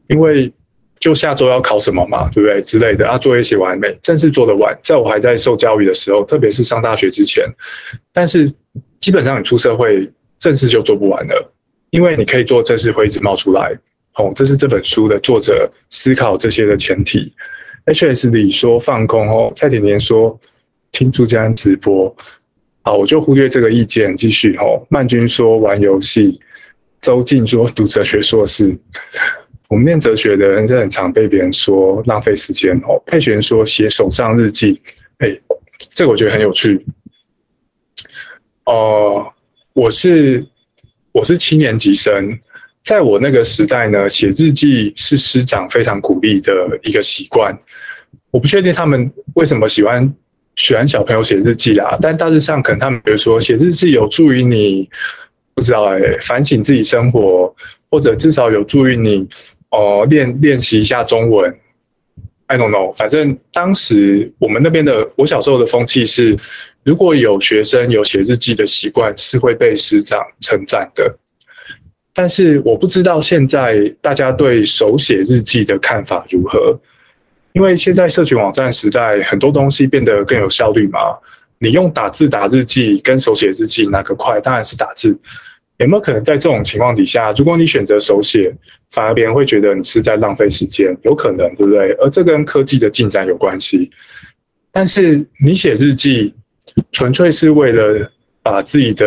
[0.07, 0.53] 因为
[1.01, 3.19] 就下周要考什么嘛，对不对之类的啊？
[3.19, 3.93] 作业写完没？
[4.01, 7.45] 正事做得完，在我还在受教育的时候，特别是上大学之前，
[8.13, 8.49] 但是
[9.01, 11.53] 基本上你出社会，正事就做不完了，
[11.91, 13.77] 因为你可以做正事会一直冒出来。
[14.15, 17.35] 哦，这是这本书的作者思考这些的前提。
[17.87, 20.39] H S 里说放空哦，蔡甜甜说
[20.93, 22.15] 听朱家安直播，
[22.83, 24.85] 好，我就忽略这个意见，继续哦。
[24.89, 26.41] 曼君说玩游戏，
[27.03, 28.75] 周静说读哲学硕士，
[29.69, 33.01] 我们念哲学的人，真的很常被别人说浪费时间哦。
[33.05, 34.81] 佩璇说写手账日记，
[35.19, 35.39] 哎，
[35.91, 36.85] 这个我觉得很有趣。
[38.65, 39.31] 哦，
[39.75, 40.45] 我是
[41.13, 42.39] 我是七年级生。
[42.83, 47.57] 在我那个时代呢，写日记是师长非常鼓励的一个习惯。
[48.31, 50.13] 我不确定他们为什么喜欢
[50.57, 54.89] 喜欢小朋友写日记啦，但大致上可能他们比如说写日记有助于你，
[55.55, 57.55] 不知道哎，反省自己生活，
[57.91, 59.27] 或者至少有助于你
[59.71, 61.55] 哦练练习一下中文。
[62.47, 66.37] I don't know，反正当时我们那边的我小时候的风气是，
[66.83, 71.17] 如果有学生有写日记的习惯，是会被师长称赞的。
[72.13, 76.77] 但是我不知道现在大家对手写日记的看法如何，
[77.53, 80.99] 因为现在社群网站时代，很多东西变得更有效率嘛。
[81.59, 84.41] 你用打字打日记跟手写日记哪个快？
[84.41, 85.19] 当然是打字。
[85.79, 88.55] 有没有可能在这种情况底下，如果你选择手写，
[88.91, 90.97] 反而别人会觉得你是在浪费时间？
[91.03, 91.93] 有可能，对不对？
[92.01, 93.91] 而这跟科技的进展有关系。
[94.73, 96.35] 但是你写日记，
[96.93, 98.11] 纯粹是为了。
[98.43, 99.05] 把自己的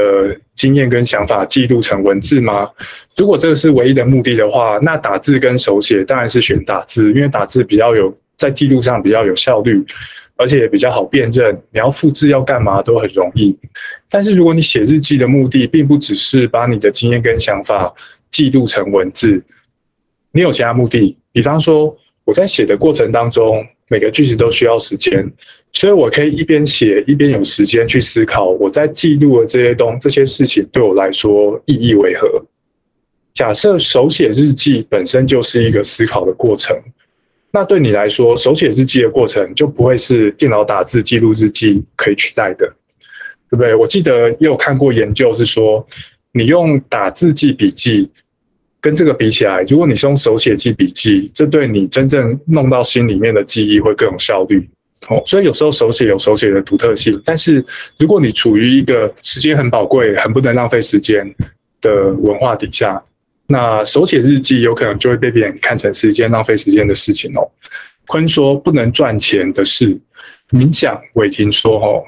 [0.53, 2.69] 经验跟想法记录成文字吗？
[3.17, 9.83] 如果这个是唯一的目的的话，那打字跟手写当然是选打字，因为打字比较有在记录上比较有效率，
[10.35, 11.53] 而且也比较好辨认。
[11.71, 13.57] 你要复制要干嘛都很容易。
[14.09, 17.93] 但是如果你写日记的目的并不只是把你的经验跟想法
[18.29, 19.43] 记录成文字，
[20.31, 23.65] 你有其他目的，比方说我在写的过程当中。
[23.89, 25.31] 每个句子都需要时间，
[25.71, 32.43] 所以我可以一边写一边有时间去思考我在记录的这些东这些事情对我来说意义为何。
[33.35, 36.75] 假设手写日记本身就是一个思考的过程，
[37.53, 42.65] 那对你来说，手写日记的过程就不会是电脑打字记录日记可以取代的，
[43.49, 43.73] 对不对？
[43.75, 45.87] 我记得也有看过研究是说，
[46.33, 48.09] 你用打字记笔记。
[48.81, 54.69] 跟这个比起来，如果你是用手写记笔记，这对你真正弄到心里面的记忆会更有效率。
[55.07, 57.63] 哦，所以有时候手写有手写的独特性，但是
[57.97, 61.25] 如果你处于一个时间很宝贵、很不能浪费时间
[61.79, 63.01] 的文化底下，
[63.47, 67.49] 那手写日记有可能就会被别人看成是一件浪费时间的事情哦。
[68.07, 69.99] 坤说不能赚钱的事，
[70.49, 70.99] 冥想。
[71.13, 72.03] 伟霆说哦，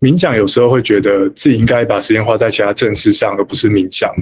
[0.00, 4.12] 冥想有时候会觉得自己应该把时间花在其他正事上，而不是冥想。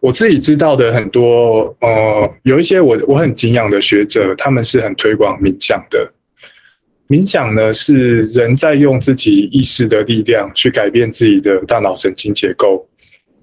[0.00, 6.12] 我自己知道的很多，呃，有一些我我很敬仰的学者，他们是很推广冥想的。
[7.08, 12.86] 冥想呢，是人在用自己意识的力量去改变自己的大脑神经结构。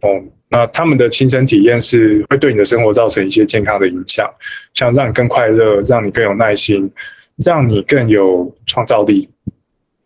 [0.04, 4.30] 哦，那他们的亲身体验是会对你的生活造成一些健康的影响，
[4.74, 6.92] 像让你更快乐，让你更有耐心，
[7.38, 9.30] 让你更有创造力。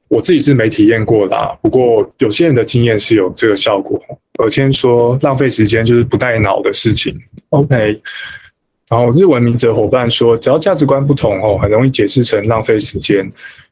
[0.08, 4.02] 我自己是没体验过啦，不过有些人的经验是有这个效果。
[4.40, 7.14] 我先说浪费时间就是不带脑的事情。
[7.50, 8.00] OK，
[8.88, 13.30] 然后日文名哲伙伴说，只要价值观不同哦，很容易解释成浪费时间。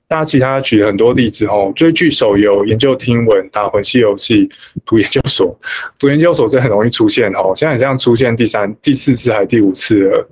[0.07, 4.47] 大家其他举很多例子哦，追剧、手游、研究听闻、打魂系游戏、
[4.85, 5.57] 读研究所、
[5.97, 7.51] 读研究所，这很容易出现哦。
[7.55, 10.29] 现在这样出现第三、第四次还是第五次了？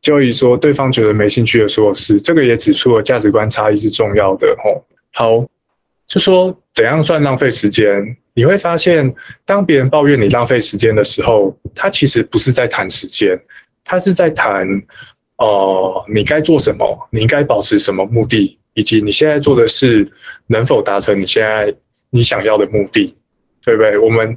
[0.00, 4.80] 就以说对方觉得没兴趣的所有事，这个也指出了价值观差异是重要的哦。
[5.12, 5.46] 好，
[6.08, 8.16] 就说怎样算浪费时间？
[8.32, 13.38] 你会发现，当别人抱怨你浪费时间的时候，他其实不是在谈时间，
[13.84, 14.66] 他是在谈。
[15.38, 17.08] 哦，你该做什么？
[17.10, 18.58] 你应该保持什么目的？
[18.74, 20.10] 以及你现在做的事
[20.48, 21.72] 能否达成你现在
[22.10, 23.14] 你想要的目的？
[23.64, 23.96] 对不对？
[23.98, 24.36] 我们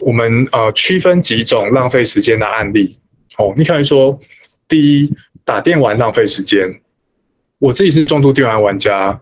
[0.00, 2.98] 我们呃区分几种浪费时间的案例。
[3.38, 4.18] 哦，你可能说，
[4.66, 6.68] 第一，打电玩浪费时间。
[7.58, 9.18] 我自己是重度电玩玩家，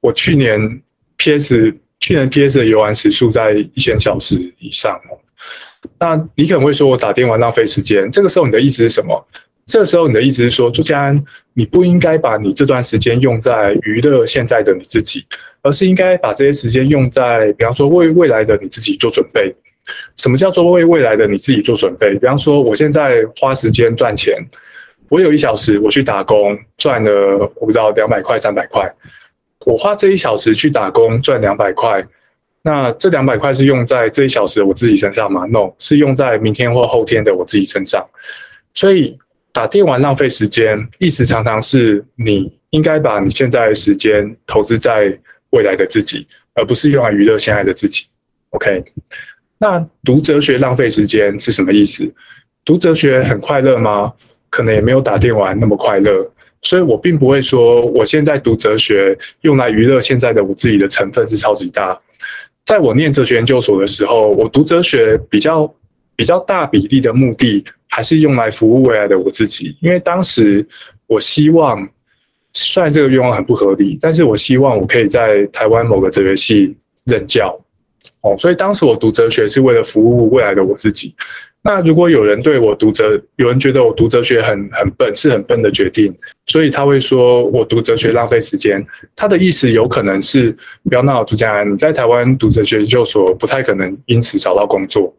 [0.00, 0.82] 我去年
[1.16, 5.18] PS 去年 PS 的游玩时数在一千小时以上哦。
[5.98, 9.26] 那你可能会说我打电玩浪费时间，这个时候你的意思是什么？
[9.70, 15.24] 这时候，你的意思是说，朱家安，你不应该把你这段时间用在娱乐现在的你自己，
[15.62, 19.54] 而是应该把这些时间用在，比方说为未来的你自己做准备。
[20.16, 22.14] 什么叫做为未来的你自己做准备？
[22.14, 24.36] 比方说，我现在花时间赚钱，
[25.08, 28.92] 我有一小时我去打工，赚了我不知道两百块、三百块，
[29.66, 32.04] 我花这一小时去打工赚两百块，
[32.62, 38.04] 那这两百块是用在这一小时我自己身上吗？No，是用在明天或后天的我自己身上，
[38.74, 39.16] 所以。
[39.52, 45.18] 打电玩浪费时间，意思常常是你应该把你现在的时间投资在
[45.50, 48.06] 未来的自己，而不是用来娱乐现在的自己。
[48.50, 48.84] OK，
[49.58, 52.12] 那读哲学浪费时间是什么意思？
[52.64, 54.12] 读哲学很快乐吗？
[54.48, 56.30] 可能也没有打电玩那么快乐。
[56.62, 61.98] 所以我并不会说我现在读哲学用来娱乐现在的我自己的成分是超级大。
[62.66, 65.72] 在我念哲学研究所的时候，我读哲学比较
[66.20, 67.64] 比较大比例的目的。
[67.92, 70.64] 还是用来服务未来的我自己，因为当时
[71.08, 71.76] 我希望，
[72.52, 77.60] 虽然这个愿望很不合理，但是我希望我可以在台湾某个哲学系任教，
[78.20, 81.12] 哦，所以当时我读哲学是为了服务未来的我自己。
[81.64, 86.14] 那如果有人对我读哲，有人觉得我读哲学很很笨，是很笨的决定，
[86.46, 88.80] 所以他会说我读哲学浪费时间。
[89.16, 90.56] 他的意思有可能是，
[90.88, 95.12] 不要闹，朱家安，你在台湾读哲学研究所不太可能因此找到工作。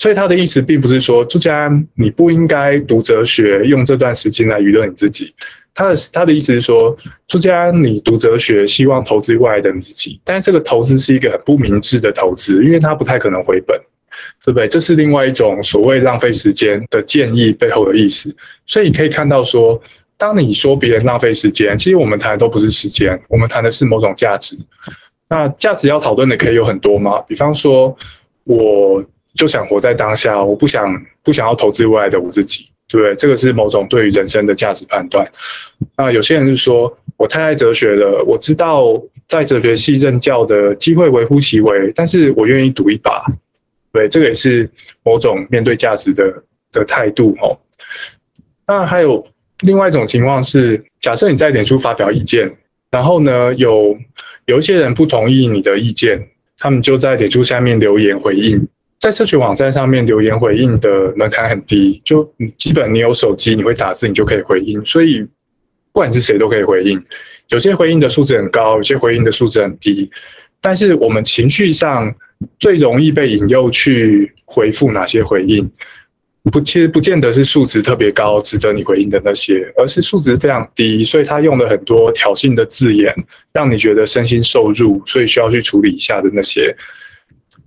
[0.00, 5.34] 所以他的意思并不是说朱家安你不应该读哲学，用这段时间来娱乐你自己。
[5.74, 6.96] 他的他的意思是说，
[7.28, 13.78] 朱家安你读哲学，希望投资未来的你自己，但是这个投资是一个很不明智的投资，因为它不太可能回本，
[14.42, 14.66] 对不对？
[14.66, 18.34] 这是另外一种所谓浪费时间的建议背后的意思。
[18.66, 19.78] 所以你可以看到说，
[20.16, 24.56] 当你说别人浪费时间，其实我们谈的都不是时间，我们谈的是某种价值。
[25.28, 27.20] 那价值要讨论的可以有很多吗？
[27.28, 27.94] 比方说，
[28.44, 29.04] 我。
[29.34, 33.14] 就想活在当下，我不想不想要投资未来的我自己，对不对？
[33.14, 35.26] 这个是某种对于人生的价值判断。
[35.96, 43.24] 那有些人是说，我太爱哲学了，我知道在哲学系任教的机会微乎其微，但是我愿意赌一把。
[43.92, 44.68] 对，这个也是
[45.02, 47.58] 某种面对价值的的态度哦。
[48.66, 49.26] 那还有
[49.60, 52.52] 另外一种情况是，假设你在脸书发表意见，
[52.90, 53.96] 然后呢，有
[54.46, 56.24] 有一些人不同意你的意见，
[56.58, 58.66] 他们就在脸书下面留言回应。
[59.00, 65.22] 在社群网站上面留言回应的门槛很低，就你基本你有手机，你会打字，你就可以回应，所以
[65.90, 67.02] 不管是谁都可以回应。
[67.48, 70.10] 有些回应的素质很高，有些回应的素质很低。
[70.60, 72.14] 但是我们情绪上
[72.58, 75.66] 最容易被引诱去回复哪些回应，
[76.52, 83.14] 不，其实不见得是素质特别高值得你回应的那些，而是素质非常低，所以他用了很多挑衅的字眼，
[83.54, 86.76] 让你觉得身心受辱，所以需要去处理一下的那些。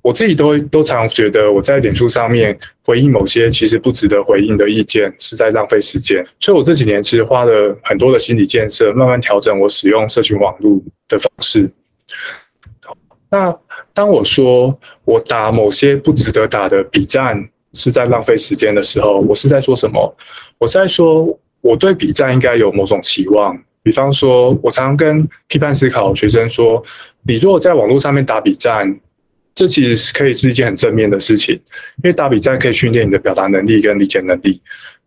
[0.03, 6.21] 我自己都都常觉得，我在脸书上面回应某些其实不值得回应的意见，是在浪费时间。
[6.41, 10.77] 所以我这几年其实花了很多的心理建设，慢慢调整我使用社群网络
[11.07, 11.71] 的方式。
[13.31, 13.57] 那
[13.93, 17.41] 当我说我打某些不值得打的比战
[17.71, 20.13] 是在浪费时间的时候，我是在说什么？
[20.57, 23.57] 我是在说我对比战应该有某种期望。
[23.81, 26.83] 比方说，我常常跟批判思考学生说，
[27.25, 28.99] 你如果在网络上面打比战。
[29.55, 31.53] 这其实是可以是一件很正面的事情，
[32.03, 34.61] 因为打比战可以训练你的表达能力跟理解能力，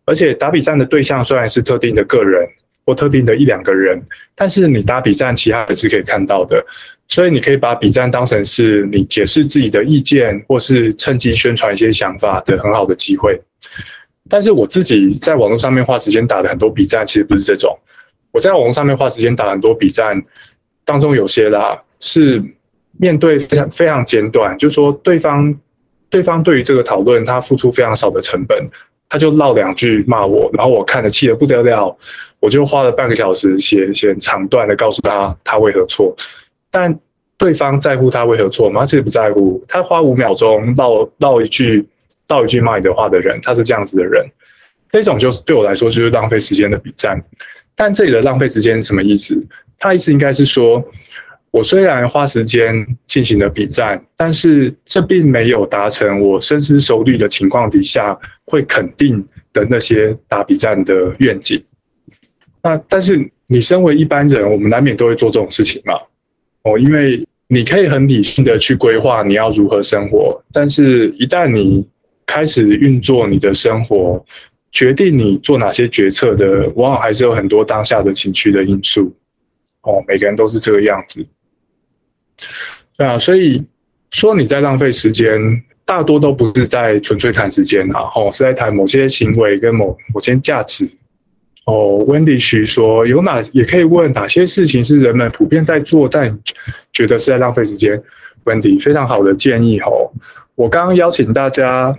[0.04, 2.46] 而且打比战的对象虽然是特定的个人
[2.84, 4.00] 或特定的一两个人，
[4.34, 6.64] 但是你打比战，其他人是可以看到的，
[7.08, 13.40] 所以你可以把比战当成是你解释自己的意见，或是趁机宣传一些想法的很好的机会。
[14.28, 17.76] 但是我自己在网络上面花时间打的很多比战，其实不是这种。
[18.30, 20.22] 我在网络上面花时间打很多比战。
[20.84, 22.40] 当中有些啦是
[22.98, 25.54] 面对非常非常简短，就是说对方
[26.08, 28.68] 对方对于这个讨论他付出非常少的成本，
[29.08, 31.96] 他就唠两句骂我，然后我看得气得不得了，
[32.40, 36.14] 我就花了半个小时写写长段的告诉他他为何错，
[36.70, 36.96] 但
[37.36, 38.80] 对方在乎他为何错吗？
[38.80, 41.86] 他其实不在乎，他花五秒钟唠唠一句
[42.28, 44.26] 唠一句骂你的话的人，他是这样子的人，
[44.90, 47.22] 这种就是对我来说就是浪费时间的比战。
[47.74, 49.46] 但这里的浪费时间是什么意思？
[49.78, 50.82] 他意思应该是说，
[51.56, 61.58] 我虽然花时间进行了比战，但是这并没有达成我深思熟虑的情况底下会肯定的那些打比战的愿景。
[62.62, 65.94] 那但是你身为一般人，我们难免都会做这种事情嘛。
[66.64, 71.88] 哦，因为你可以很理性的去规划你要如何生活，但是一旦你
[72.26, 74.22] 开始运作你的生活。
[74.72, 79.10] 决定你做哪些决策的，往往还是有很多当下的情绪的因素。
[79.80, 81.24] 哦，每个人都是这个样子。
[82.96, 83.64] 对啊，所以
[84.10, 85.38] 说你在浪费时间，
[85.84, 90.88] 大多都不是在纯粹谈时间啊，哦，是在谈某些行为跟某某些价值。
[91.64, 96.38] 哦，Wendy 徐说，有哪也可以问哪些事情是人们普遍在做，但
[96.92, 98.02] 觉得是在浪费时间。
[98.44, 100.12] Wendy 非常好的建议哦，
[100.54, 101.96] 我刚刚邀请大家。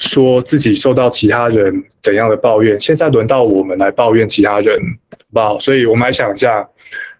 [0.00, 4.78] 说自己受到其他人怎样的抱怨，现在轮到我们来抱怨其他人，
[5.10, 5.58] 好不好？
[5.58, 6.64] 所以我们来想一下，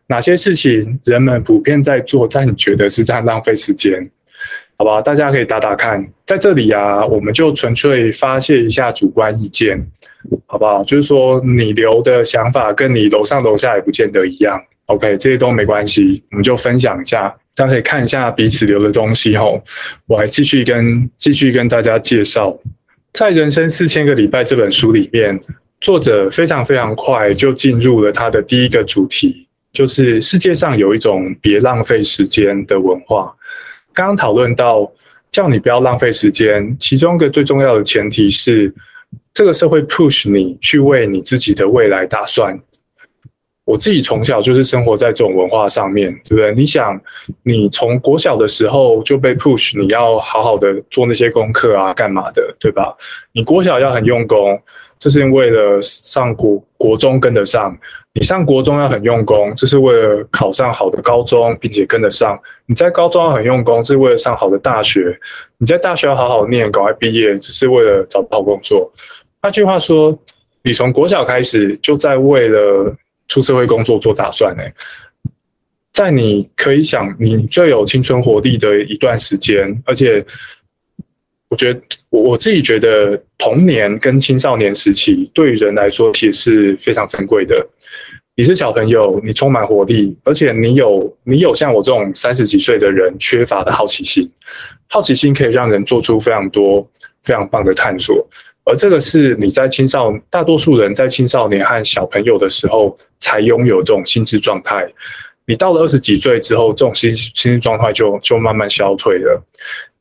[0.08, 4.10] 哪些事情人们普遍在做，但你觉得是在浪费时间，
[4.76, 5.00] 好不好？
[5.02, 9.78] 大家可以打打看，在这里啊，我们就纯粹发泄一下主观意见，
[10.46, 10.82] 好不好？
[10.84, 17.34] 就是说你留的想法跟你楼上楼下也不见得一样，OK，这些都没关系，我们就分享一下。
[17.54, 19.60] 大家可以看一下彼此留的东西吼，
[20.06, 22.56] 我还继续跟继续跟大家介绍，
[23.12, 25.38] 在《人生四千个礼拜》这本书里面，
[25.80, 29.47] 作者非常非常快就进入了他的第一个主题，
[29.78, 33.32] 就是世界上有一种别浪费时间的文化。
[33.94, 34.90] 刚刚讨论到
[35.30, 38.74] 叫你不要浪费时间，其中一个最重要的前提是，
[39.32, 42.58] 这个社会 push 你去为你自己的未来打算。
[43.64, 46.52] 我自己从小就是生活在这种文化上面，对不对？
[46.56, 47.00] 你想，
[47.44, 52.96] 你从国小的时候就被 push，你要好好的做那些功课啊，干嘛的，对吧？
[53.30, 54.60] 你国小要很用功，
[54.98, 57.70] 这是为了上国国中跟得上；
[58.14, 65.12] 你上国中要很用功，这是为了考上好的高中，并且跟得上；你在高中要很用功，是为了上好的大学；
[65.58, 68.90] 你在大学要好好念，赶快毕业，只是为了找不到工作。
[69.42, 70.18] 换句话说，
[70.62, 72.96] 你从国小开始就在为了。
[73.30, 74.62] 出社会工作做打算呢，
[75.92, 80.24] 在你可以想你最有青春活力的一段时间，而且
[81.48, 81.80] 我觉得
[82.10, 87.66] 我我自己觉得童年跟青少年时期对于人来说其实是非常珍贵的。
[88.36, 94.30] 你是小朋友，你充满活力，而且你有你有像我这种三十几岁的人缺乏的好奇心，
[94.88, 96.88] 好奇心可以让人做出非常多
[97.24, 98.24] 非常棒的探索。
[98.64, 104.86] 而这个是你在青少大多数人在青少年和小朋友的时候才拥有这种心智状态，
[105.46, 109.42] 你到了二十几岁之后，这种心心智状态就就慢慢消退了。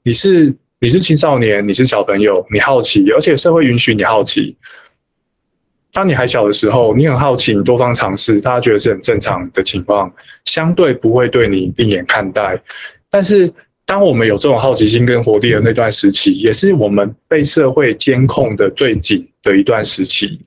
[0.04, 4.56] 你是你是青少年，你是小朋友，你好奇，而且社会允许你好奇。
[5.92, 10.14] 当你还小的时候，你很好奇，你多方尝试，大家觉得是很正常的情况，
[10.46, 12.62] 相对不会对你另眼看待。
[13.10, 13.54] 但是。
[13.88, 20.42] 当我们有这种好奇心跟活力的那段时期，也是我们被社会监控的最紧的一段时期，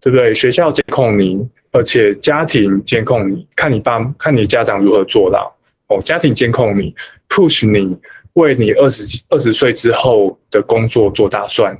[0.00, 0.34] 对不对？
[0.34, 1.38] 学校监控你，
[1.70, 6.02] 而且家庭监控你，看你爸看你家长如何做到哦。
[6.02, 6.92] 家庭监控你
[7.28, 7.96] ，push 你，
[8.34, 11.76] 为你二十二十岁之后的工作做打算。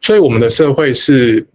[0.00, 1.46] 所以，我们的社会是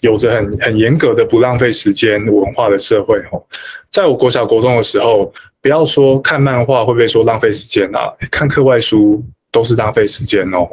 [0.00, 3.42] 有着很很严格的不浪费时间文化的社会哦。
[3.90, 5.32] 在我国小国中的时候。
[5.62, 8.10] 不要说看漫画会不会说浪费时间啊？
[8.30, 9.22] 看课外书
[9.52, 10.66] 都是浪费时间哦。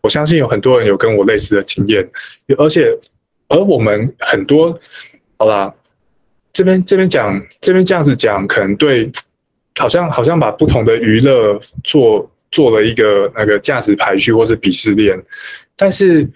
[0.00, 2.10] 我相信有很多人有跟我类似的经验，
[2.56, 2.90] 而且
[3.48, 4.80] 而我们很多，
[5.36, 5.70] 好啦，
[6.54, 9.12] 这边这边讲这边这样子讲，可能对，
[9.76, 15.20] 好像好像把不同的娱乐做做了一个那个价值排序或是鄙视链，
[15.76, 16.28] 但是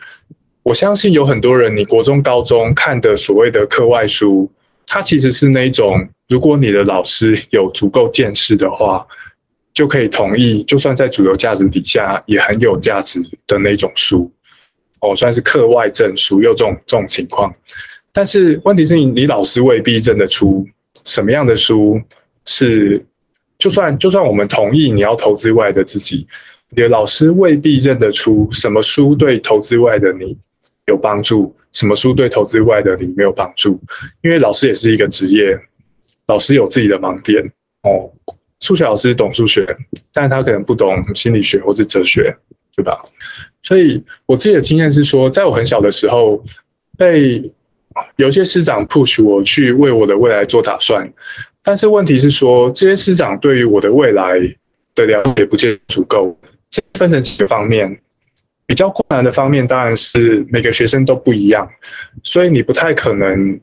[0.63, 4.51] 我相信有很多人，你国中高中看的所谓的课外书，
[4.87, 6.09] 它其实是那种。
[6.27, 9.07] 如果你的老师有足够见识的话，
[9.75, 14.33] 就可以同意，就算在主流价值底下也很有价值的那种书，
[15.01, 17.55] 哦，算是课外证书，有这种这种情况。
[18.11, 20.67] 但是问题是你，你老师未必认得出
[21.05, 22.01] 什么样的书
[22.47, 23.05] 是，
[23.65, 26.27] 就算就算我们同意你要投资外的自己，
[26.69, 30.37] 你的老师未必认得出什么书对投资外的你
[30.87, 33.81] 有帮助，什么书对投资外的你没有帮助，
[34.23, 35.59] 因为老师也是一个职业。
[36.27, 37.43] 老师有自己的盲点
[37.85, 38.13] 哦。
[38.61, 39.67] 数学老师懂数学，
[40.13, 42.37] 但他可能不懂心理学或者哲学，
[42.77, 42.99] 对吧？
[43.63, 46.45] 所以我自己的经验是说，在我很小的时候，
[46.99, 47.51] 被
[48.17, 51.11] 有些师长 push 我去为我的未来做打算，
[51.65, 54.39] 但是问题是说，这些师长对于我的未来
[54.95, 56.39] 的了解不见足够。
[56.71, 57.99] 这分成几个方面，
[58.67, 61.69] 比较困难的方面当然是每个学生都不一样，
[62.23, 63.59] 所以你不太可能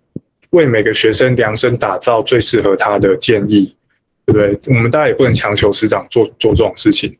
[0.49, 3.75] 为每个学生量身打造最适合他的建议。
[4.23, 4.73] 对不对？
[4.75, 7.17] 我们大家也不能强求师长做做这种事情。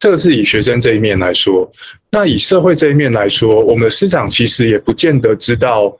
[0.00, 1.70] 这个是以学生这一面来说，
[2.10, 5.96] 那以社会这一面来说，我们的师长其实也不见得知道，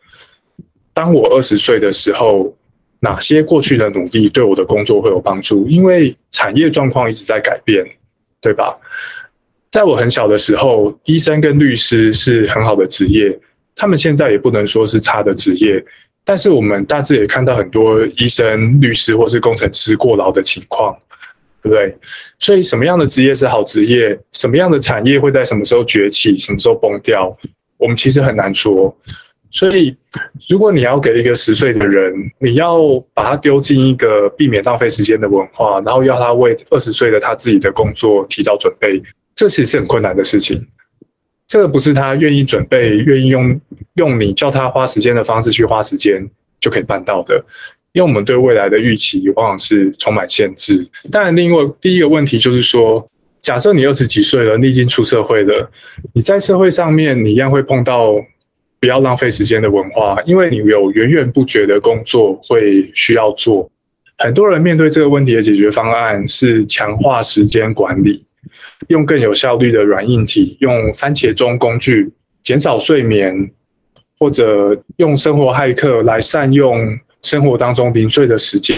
[0.92, 2.54] 当我二十岁的时候，
[3.01, 5.66] 哪些过去的努力对我的工作会有帮助。
[5.68, 7.84] 因为产业状况一直在改变，
[8.40, 8.76] 对吧？
[9.70, 13.38] 在我很小的时候，医生跟律师是很好的职业，
[13.76, 15.84] 他们现在也不能说是差的职业。
[16.24, 20.96] 但是我们大致也看到很多医生、律师或是工程师过劳的情况，
[21.62, 21.96] 对不对？
[22.38, 24.18] 所以什么样的职业是好职业？
[24.32, 26.36] 什么样的产业会在什么时候崛起？
[26.38, 27.34] 什么时候崩掉？
[27.78, 28.94] 我们其实很难说。
[29.53, 29.96] 所以，
[30.48, 32.78] 如果你要给一个十岁的人，你要
[33.12, 39.03] 把他丢进一个避免浪费时间的文化，然后要他为二十岁的他自己的工作提早准备，
[39.34, 40.64] 这其实是很困难的事情。
[41.48, 43.61] 这个不是他愿意准备、愿意用
[43.94, 46.24] 用你叫他花时间的方式去花时间
[46.61, 47.44] 就可以办到的，
[47.92, 50.88] 因为我们对未来的预期往往是充满限制。
[51.11, 53.05] 当然，另外第一个问题就是说，
[53.42, 55.68] 假设你二十几岁了，你已经出社会了，
[56.14, 58.14] 你在社会上面你一样会碰到
[58.80, 63.70] 不要浪费时间的文化，因为你有源源不绝的工作会需要做。
[64.16, 68.24] 很多人面对这个问题的解决方案是强化时间管理。
[68.88, 72.10] 用更有效率的软硬体，用番茄钟工具
[72.42, 73.50] 减少睡眠，
[74.18, 78.74] 或者用生活骇客来善用生活当中零碎的时间。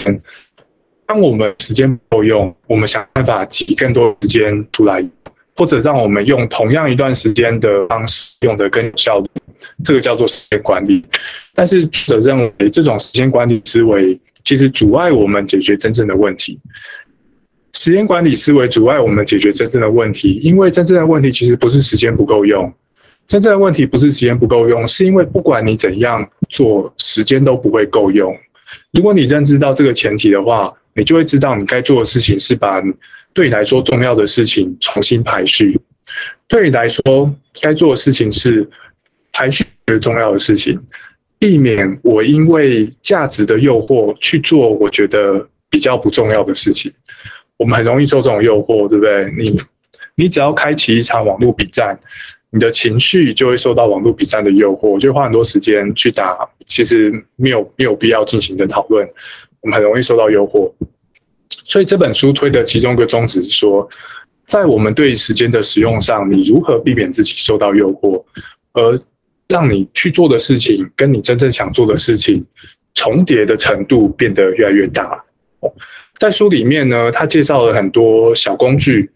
[1.05, 5.03] 当我们时间不够用，我们想办法挤更多时间出来，
[5.55, 9.27] 或者让我们用同样一段时间的方式用的更有效率。
[9.83, 11.03] 这个叫做时间管理。
[11.53, 16.59] 但是作者认为，这种时间管理思维其实阻碍我们解决真正的问题。
[17.75, 22.71] 时间管理思维阻碍我们解决真正的问题，因为真正的问题其实不是时间不够用，
[23.27, 28.33] 真正的问题不是时间不够用，是因为不管你怎样做，时间都不会够用。
[28.91, 32.81] 如果你认知到这个前提的话，你就会知道你该做的事情是把
[33.33, 35.77] 对你来说重要的事情重新排序。
[36.47, 38.69] 对你来说，该做的事情是
[39.43, 39.65] 排序
[39.99, 40.79] 重要的事情，
[41.37, 46.91] 避免我因为价值的诱惑去做我觉得比较不重要的事情。
[47.57, 49.29] 我们很容易受这种诱惑，对不对？
[49.37, 49.59] 你
[50.15, 51.99] 你只要开启一场网络比战，
[52.51, 59.05] 你的情绪就会受到网络比战的诱惑，就花很多时间去打，其实没有没有必要进行的讨论。
[59.61, 60.71] 我们很容易受到诱惑，
[61.65, 63.87] 所以这本书推的其中一个宗旨是说，
[64.47, 68.23] 在我们对时间的使用上，你如何避免自己受到诱惑，
[68.73, 68.99] 而
[69.53, 72.43] 让你去做的事情跟你真正想做的事情
[72.95, 75.23] 重叠的程度变得越来越大。
[76.17, 79.11] 在书里面呢，他介绍了很多小工具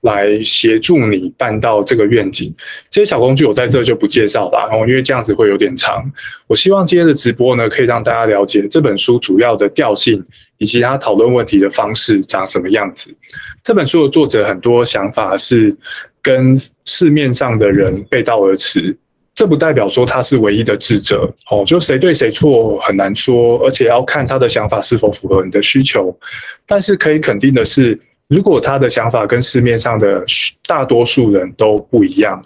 [0.00, 2.54] 来协助你办到这个愿景。
[2.88, 6.02] 这些小工具我在这就不介绍了，哦，因为这样子会有点长。
[6.46, 10.24] 我希望今天的直播呢，可以让大家了解这本书主要的调性
[10.56, 13.14] 以及他讨论问题的方式长什么样子。
[13.62, 15.76] 这本书的作者很多想法是
[16.22, 18.96] 跟市面上的人背道而驰。
[19.34, 26.16] 这不代表说他是唯一的智者哦，就谁对谁错很难说，而且要看他的想法是否符合你的需求。
[26.64, 30.24] 但是可以肯定的是，如果他的想法跟市面上的
[30.68, 32.40] 大多数人都不一样，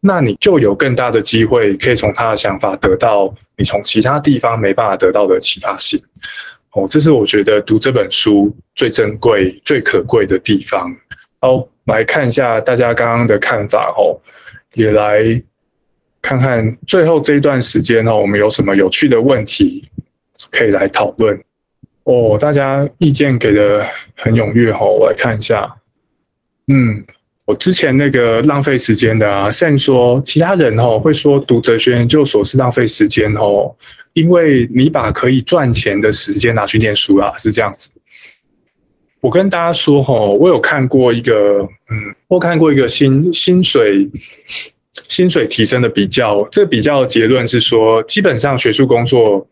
[0.00, 6.02] 那你就有更大的机会可以从他的想法得到你从其他地方没办法得到的启发性。
[6.72, 10.92] 哦，这是我觉得读这本书最珍贵、最可贵的地方。
[11.40, 14.18] 好，来看一下大家刚刚的看法哦，
[14.74, 15.40] 也来。
[16.22, 19.84] 看看最后这一段时间哦，我们有什么有趣的问题
[20.52, 21.36] 可以来讨论
[22.04, 22.38] 哦？
[22.40, 25.68] 大家意见给的很踊跃哦，我来看一下。
[26.68, 27.02] 嗯，
[27.44, 33.74] 我之前那个浪费时间的啊，Sam 说，其他人哦会说读哲学研究所是浪费时间哦，
[34.12, 37.90] 因为你把可以赚钱的时间拿去念书啦，是这样子。
[39.20, 44.08] 我跟大家说哦，我有看过一个，嗯，我看过一个薪薪水。
[45.12, 49.46] 薪水提升的比较，这比较结论是说，基本上学术工作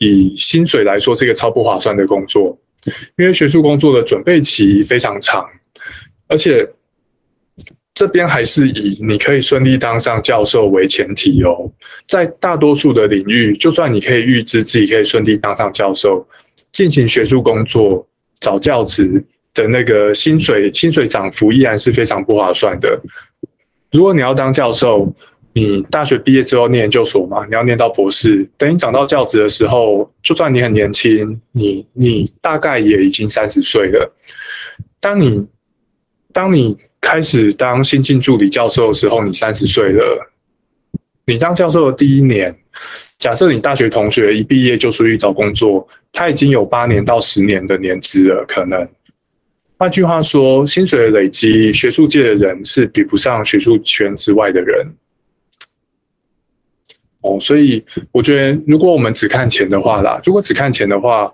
[0.00, 2.58] 以薪水来说是一个超不划算的工作，
[3.16, 5.46] 因为学术工作的准备期非常长，
[6.26, 6.68] 而且
[7.94, 11.70] 这边还是以你可以顺利当上教授为前提哦。
[12.08, 16.26] 在大多数的领域，就算你可以预知自己可以顺利当上教授，
[16.72, 18.04] 进行学术工作、
[18.40, 23.00] 找教职的那个薪水薪水涨幅依然是非常不划算的。
[23.94, 25.08] 如果你要当教授，
[25.52, 34.12] 你大学毕业之后念研究所嘛，你要念到博士，等你涨到教职的时候，就算你很年轻，你你大概也已经三十岁了。
[35.00, 35.46] 当你
[36.32, 40.28] 当你开始当新进助理教授的时候，你三十岁了。
[41.26, 42.52] 你当教授的第一年，
[43.20, 48.88] 假设你大学同学一毕业就出去找工作，他已经有八年到十年的年资了，可能。
[49.76, 54.86] 换句话说，薪水的累积，学术界的人是比不上学术圈之外的人。
[57.22, 61.32] 哦，所以我觉得，如果我们只看钱的话啦，如果只看钱的话，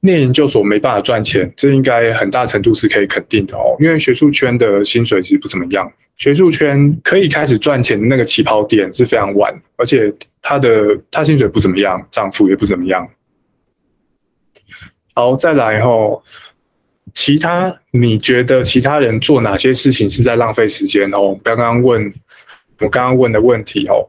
[0.00, 3.76] 念研究所没办法赚钱，这应该很大程度是可以肯定的哦。
[3.80, 13.08] 因为学术圈的薪水其实不怎么样，学术圈可以开始赚钱的那个起跑点是非常晚，而且它的它薪水不怎么样，涨幅也不怎么样。
[15.14, 16.22] 好，再来哦，
[17.22, 21.38] 其他你觉得其他人做哪些事情是在浪费时间哦？
[21.44, 22.10] 刚刚问
[22.78, 24.08] 我刚刚问的问题哦。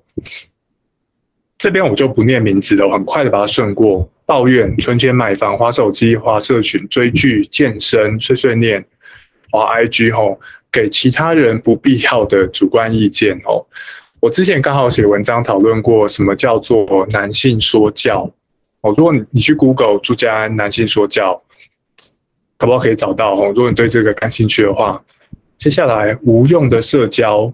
[1.57, 4.09] 这边我就不念名字了，我很快的把它顺过。
[4.25, 8.81] 抱怨、存钱、买房、花手机、花社群、追剧、健身、碎碎念、
[9.51, 10.39] 花 IG 吼，
[10.71, 13.65] 给其他人不必要的主观意见哦。
[14.21, 18.31] 我之前刚好写文章讨论过什么叫做男性说教
[18.79, 18.95] 哦。
[18.95, 21.43] 如果你你去 Google 朱家安男性说教，
[22.61, 23.47] 可不可以找到哦？
[23.55, 25.03] 如果你对这个感兴趣的话，
[25.57, 27.51] 接下来无用的社交。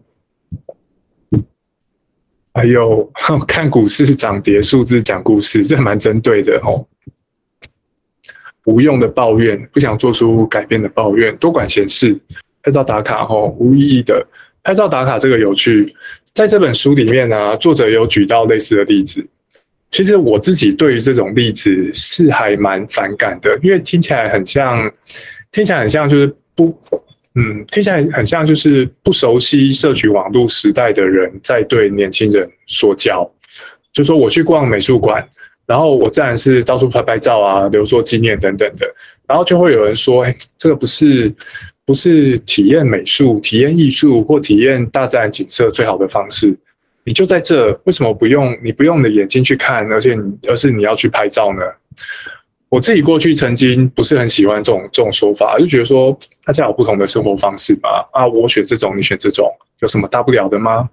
[2.54, 3.10] 还有
[3.48, 6.86] 看股市涨跌数字讲故事，这蛮针对的哦。
[8.66, 12.20] 无用的抱怨，不想做出改变的抱怨，多管闲事，
[12.62, 14.28] 拍照打卡哦，无意义的
[14.62, 15.96] 拍照打卡这个有趣。
[16.34, 19.26] 在这本书里面呢，作者有举到类似的例子。
[19.92, 24.92] 其实我自己对于这种例子是还蛮反感的，因为听起来很像，
[25.52, 26.78] 听起来很像就是不。
[27.40, 33.32] 嗯，听起来很像就是不熟悉社群网络时代的人在对年轻人说教，
[33.94, 35.24] 就说我去逛美术馆，
[35.68, 38.92] 然后我自然是到处拍拍照啊，留作纪念等等的，
[39.28, 41.32] 然后就会有人说，哎，这个不是
[41.86, 46.58] 不是体验美术、体验艺术或体验大自然景色最好的方式？
[47.08, 51.62] 你就在这，为什么不用你不用你的眼睛去看，而且你而是你要去拍照呢？
[52.68, 59.50] 我自己过去曾经不是很喜欢这种这种说法，就觉得说大家有不同的生活方式嘛，啊，我选这种，你选这种，
[59.80, 60.90] 有什么大不了的吗？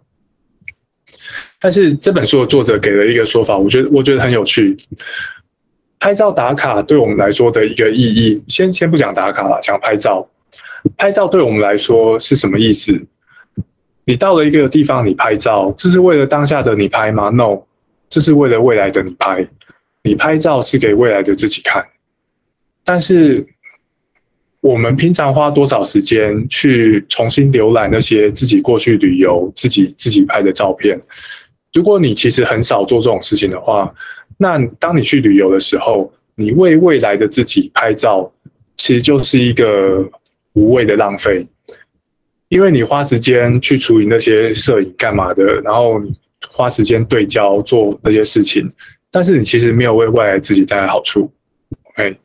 [1.58, 4.76] 但是这本书的作者给了一个说法，我觉得我觉得很有趣。
[5.98, 10.24] 拍照打卡对我们来说的一个意义，先先不讲打卡了，讲拍照。
[10.96, 13.04] 拍照对我们来说是什么意思？
[14.04, 17.62] 你到了一个地方，你拍照，这是为了当下的你拍吗？No，
[18.08, 19.46] 这是为了未来的你拍。
[20.06, 21.82] 你拍照是给未来的自己看，
[22.84, 23.46] 但是
[24.60, 31.00] 我们平常花多少时间去重新浏览那些自己过去旅游、自己自己拍的照片？
[31.72, 33.90] 如果你其实很少做这种事情的话，
[34.36, 38.30] 那当你去旅游的时候，你为未来的自己拍照，
[38.76, 40.06] 其实就是一个
[40.52, 41.46] 无谓的浪费，
[42.48, 46.12] 因为你花时间去处理那些摄影干嘛的，然后你
[46.48, 48.70] 花时间对焦做那些事情。
[49.10, 51.30] 但是你其实没有为未来自己带来好处
[51.84, 52.16] ，OK？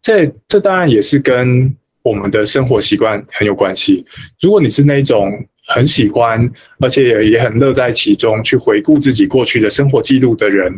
[0.00, 4.04] 这这当然也是跟我们的生活习惯很有关系。
[4.40, 5.30] 如果你是那种
[5.66, 10.72] 很喜欢，而且也很乐在其中去回顾自己过去的生活记录的人，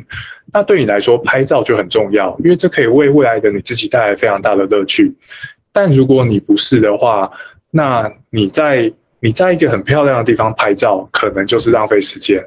[0.52, 5.14] 那对你来说拍照就很重要，因为这可以为未来的你自己带来非常大的乐趣。
[5.72, 7.30] 但如果你不是的话，
[7.74, 12.40] 那你在你在一个很漂亮的地方拍照，可能就是浪费时间。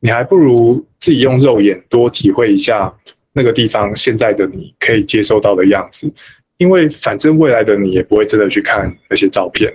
[0.00, 2.94] 你还不如自己用肉眼多体会一下
[3.32, 6.08] 那个地方现在的你可以接受到的样子，
[6.56, 9.72] 因为反正未来的你也不会真的去看那些照片。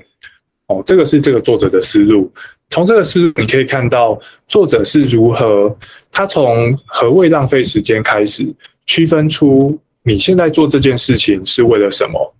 [0.67, 2.31] 哦，这个是这个作者的思路。
[2.69, 5.77] 从这个思路你可以看到作者是如何，
[6.09, 8.45] 他从何谓浪费时间开始，
[8.85, 12.32] 区分出你现在做这件事情是为了什么。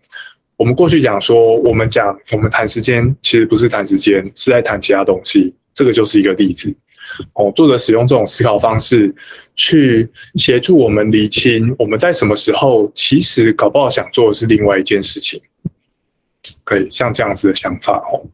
[0.57, 5.53] 我们过去讲说，我们讲我们谈时间，其实不是谈时间，是在谈其他东西。
[5.73, 6.73] 这个就是一个例子。
[7.33, 9.13] 哦，作者使用这种思考方式
[9.55, 15.41] 去协助我们理清我们在什么时候其实搞不好想做的是另外一件事情，
[16.63, 18.25] 可以像这样子的想法哦。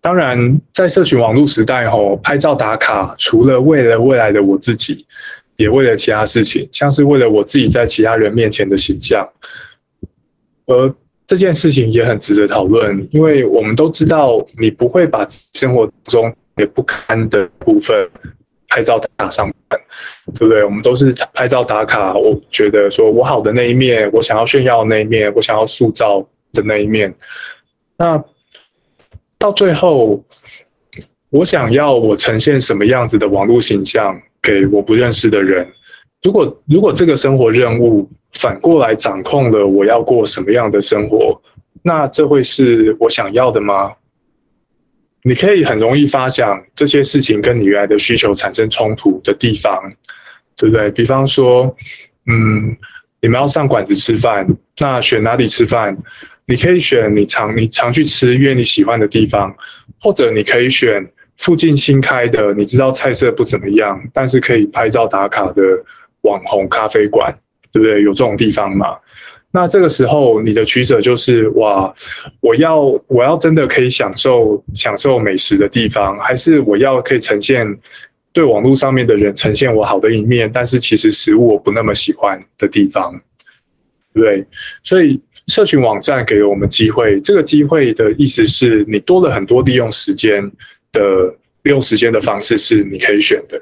[0.00, 5.06] 当然，在社群网络时代哦，拍照打卡除了为了未来的我自己，
[5.56, 9.26] 也为了其他事情，像是为了我自己在其他人面前的形象，
[10.66, 10.94] 而
[11.26, 16.34] 这件事情也很值得讨论，因为我们都知道你不会把生活中。
[16.56, 18.08] 也不堪的部分
[18.68, 19.80] 拍照打上班，
[20.26, 20.62] 对不对？
[20.62, 22.14] 我们都是拍照打卡。
[22.14, 27.12] 我觉得说我好的那一面，我想要炫耀的那一面，我想要塑造的那一面，
[27.96, 28.22] 那
[29.36, 30.24] 到最后，
[31.30, 35.66] 我想要我呈现什么样子的网络形象给我不认识的人？
[36.22, 41.40] 如果如果这个生活任务反过来掌控了我要过什么样的生活，
[41.82, 43.92] 那这会是我想要的吗？
[45.22, 49.90] 你可以很容易发想这些事情跟你原来的需求产生冲突的地方，
[50.56, 50.90] 对不对？
[50.90, 51.74] 比方说，
[52.26, 52.76] 嗯，
[53.22, 54.46] 你们要上馆子吃饭，
[54.78, 55.96] 那选哪里吃饭？
[56.46, 59.54] 你可以选你常你常去吃，因为你喜欢的地方，
[59.98, 65.62] 或者你可以选附近新开的，你知道菜色不怎么样，但是可以拍照打卡的
[66.20, 67.34] 网红咖啡馆，
[67.74, 68.02] 对不对？
[68.02, 68.96] 有这种地方嘛？
[69.50, 71.92] 那这个时候，你的取舍就是哇，
[72.40, 77.66] 我要我要真的可以享受享受美食的地方，还是我要可以呈现
[78.32, 83.12] 对网络上面的人呈现我好的一面，但是其实食物我不那么喜欢的地方，
[84.12, 84.46] 对不对？
[84.84, 90.42] 所以社群网站给了我们机会，这个机会的意思是你多了很多利用时间
[90.92, 91.00] 的
[91.62, 93.60] 利用时间的方式是你可以选的，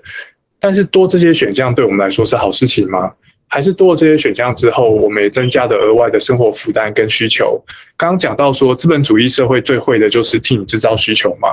[0.59, 3.13] 但是多这些选项对我们来说是好事情吗？
[3.53, 7.63] 还是多了这些选项之后，我们也增加的额外的生活负担跟需求。
[7.99, 11.51] 刚刚讲到说，资本主义社会最会的就是替你制造需求嘛。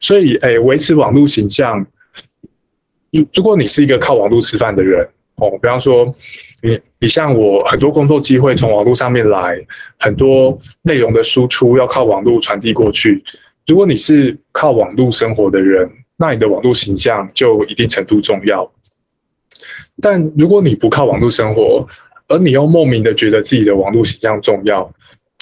[0.00, 1.86] 所以，哎，维持网络形象，
[3.32, 6.12] 如果你是一个靠网络吃饭的人哦，比方说，
[6.60, 9.64] 你你像我，很多工作机会从网络上面来，
[10.00, 13.22] 很多内容的输出要靠网络传递过去。
[13.64, 18.68] 如果你是靠网络生活的人，那你的网络形象就一定程度重要。
[20.00, 21.86] 但如果你不靠网络生活，
[22.28, 24.88] 而你又莫名的觉得自己的网络形象重要，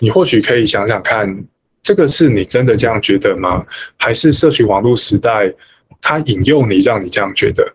[0.00, 1.44] 你或许可以想想看，
[1.82, 3.64] 这个是你真的这样觉得吗？
[3.96, 5.52] 还是社群网络时代
[6.00, 7.66] 它引诱你，让你这样觉得？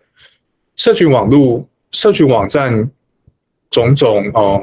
[0.76, 2.90] 社群网络、社群网站
[3.70, 4.60] 种种哦，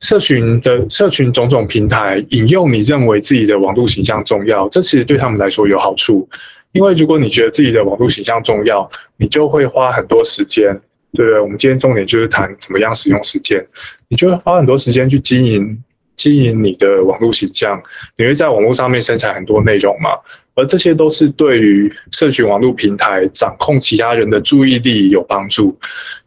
[0.00, 6.28] 社群的社群种种平台引诱你认为自己的网络形象重要，这其实对他们来说有好处，
[6.72, 10.80] 因为如果你觉得自己的网络形象重要，你就会花很多时间。
[11.16, 13.66] 对我们今天重点就是谈怎么样使用时间。
[14.08, 15.82] 你就会花很多时间去经营、
[16.14, 17.82] 经营你的网络形象，
[18.16, 20.10] 你会在网络上面生产很多内容嘛？
[20.54, 25.76] 而这些都是对于社群网络平台掌控其他人的注意力有帮助。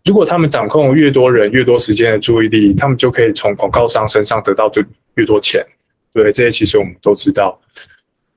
[0.04, 4.84] 如果他们掌控越多人、越多时间的注意力，他们就可以从广告商身上得到就
[5.16, 5.66] 越多钱。
[6.14, 7.60] 对，这些其实我们都知道。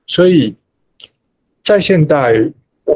[0.07, 0.55] 所以
[1.63, 2.51] 在现代。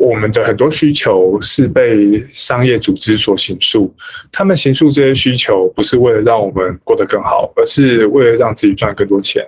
[0.07, 3.93] 我们的很多需求是被商业组织所形塑，
[4.31, 9.45] 他们形塑这些需求不是为了让我们过得更好，而是为了让自己赚更多钱，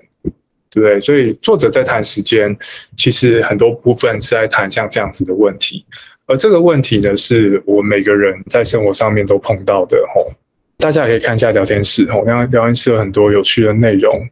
[0.70, 1.00] 对不对？
[1.00, 2.54] 所以作者在谈时间，
[2.98, 5.86] 其实很多部分是在谈像这样子的问题，
[6.26, 10.30] 而这个问题呢，是我每个人在生活上面都碰到的吼。
[10.78, 14.28] 大家也可以看一下聊天室吼，聊聊天室有很多有趣的内容。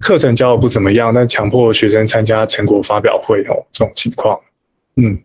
[0.00, 4.38] 课程教的不怎么样，但强迫学生参加成果发表会哦，这种情况，
[4.96, 5.18] 嗯。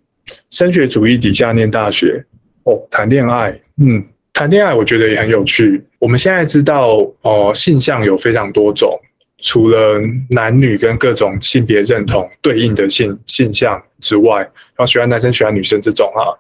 [0.50, 2.24] 升学主义底下念大学
[2.64, 4.04] 哦，谈恋爱，嗯，
[4.34, 5.84] 谈恋爱我觉得也很有趣。
[6.00, 9.00] 我们现在知道哦，性向有非常多种，
[9.40, 16.34] 除了男女跟各种性别认同对应的性性向之外，然后喜欢男生喜欢女生这种啊，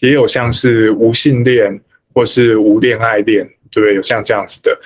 [0.00, 1.80] 也有像是无性恋
[2.12, 3.94] 或是无恋爱恋，对不对？
[3.94, 4.76] 有像这样子的。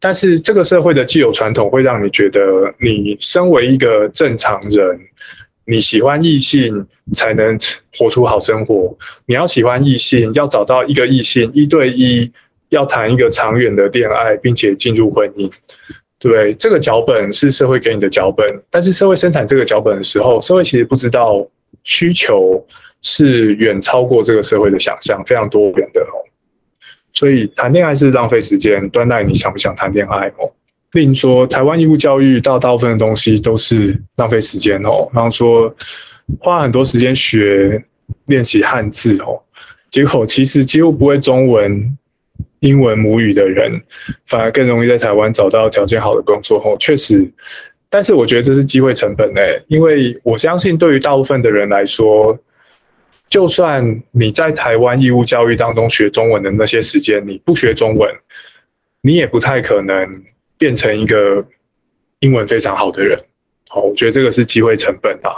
[0.00, 2.40] 但是这个社会的既有传统会让你觉得，
[2.80, 5.00] 你身为一个正常人。
[5.70, 7.56] 你喜欢异性才能
[7.96, 8.92] 活出好生活。
[9.26, 12.28] 你要喜欢异性，要找到一个异性一对一，
[12.70, 15.48] 要谈一个长远的恋爱，并且进入婚姻，
[16.18, 21.46] 对这个脚本是社会给你的脚本，但是社会生产这个脚本的时候，社会其实不知道
[21.84, 22.66] 需求
[23.02, 26.18] 是远超过这个社会的想象，非常多元的哦。
[27.12, 30.50] 所以谈恋爱是浪费时间，端待你想不想谈恋爱哦。
[30.92, 35.08] 另说，台湾义务教育到大部分的东西都是浪费时间哦。
[35.14, 35.72] 然后说，
[36.40, 37.80] 花很多时间学
[38.26, 39.40] 练习汉字哦，
[39.88, 41.96] 结果其实几乎不会中文、
[42.58, 43.80] 英文母语的人，
[44.26, 46.76] 反而更容易在台湾找到条件好的工作哦。
[46.80, 47.24] 确实，
[47.88, 52.36] 但是我觉得这是机会成本诶，因为我相信对于大部分的人来说，
[53.28, 58.12] 就算你在台湾义务教育当中学中文的那些时间，你不学中文，
[59.02, 60.24] 你也不太可能。
[60.60, 61.42] 变成一个
[62.18, 63.18] 英文非常好的人，
[63.70, 65.32] 好，我觉得这个是机会成本啊。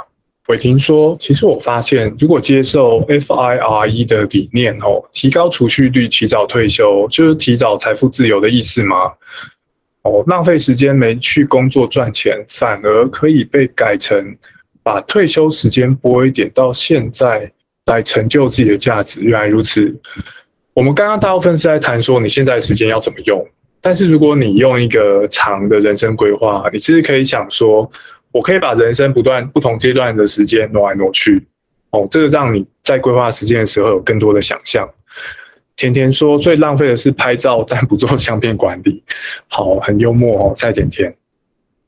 [0.49, 8.97] 伟霆说，其实我发现，如果接受 FIRE 的理念哦，提高储蓄率、提早退休，就是提早财富自由的意思吗？
[10.03, 14.37] 哦，浪费时间没去工作赚钱，反而可以被改成
[14.83, 17.49] 把退休时间拨一点到现在
[17.87, 19.23] 来成就自己的价值。
[19.23, 19.97] 原来如此。
[20.75, 23.47] 我们刚刚大部分是在谈说你现在时间要怎么用，
[23.83, 27.91] 但是如果你用一个长的人生规划，你其实可以想说，
[28.31, 31.45] 我可以把人生不断不同阶段的时间挪来挪去。
[31.91, 34.89] 哦，这个让你在规划时间的时候有更多的想象。
[35.75, 39.03] 甜甜说最浪费的是拍照，但不做相片管理。
[39.49, 41.13] 好，很幽默哦，蔡甜甜。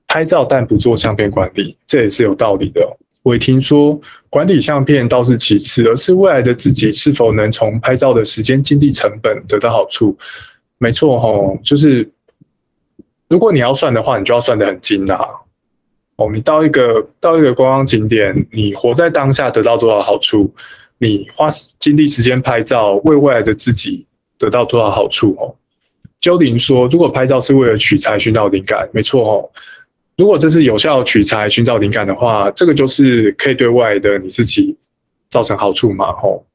[0.09, 2.81] 拍照但不做相片管理，这也是有道理的。
[3.23, 10.17] 伟霆说，管理相片倒是其次，而是未来的自己是否能从拍照的时间、精力、成本得到好处。
[10.79, 12.11] 没错哈，就是
[13.29, 15.19] 如果你要算的话，你就要算得很精啊。
[16.17, 20.53] 哦，你到一个到一个观光景点，你活在当下得到多少好处？
[20.99, 21.49] 你花
[21.79, 24.07] 精力时间拍照，为未来的自己
[24.39, 25.35] 得到多少好处？
[25.39, 25.57] 哦，
[26.21, 29.51] 鸠林说，如果拍照是为了取材、寻找灵感，没错哦。
[30.17, 34.77] 如果这是有效取材、寻找灵感的话，这个就是可以对未来的你自己
[35.29, 36.13] 造成好处嘛？
[36.13, 36.47] 吼。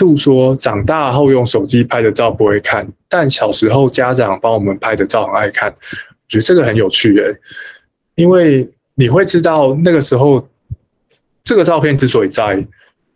[0.00, 5.70] 杜说，长大后用手机拍的照不会看，但小时候家长帮我们拍的照很爱看，
[6.26, 7.36] 觉得这个很有趣诶。
[8.14, 10.48] 因为你会知道那个时候，
[11.44, 12.66] 这个照片之所以在，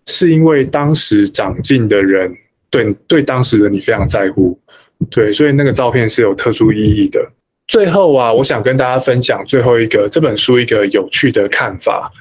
[0.05, 2.30] 是因为当时长进的人
[2.68, 4.59] 对对当时的你非常在乎，
[5.11, 7.26] 对，所以那个照片是有特殊意义的。
[7.66, 12.12] 最后啊，我想跟大家分享最后一个这本书一个有趣的看法。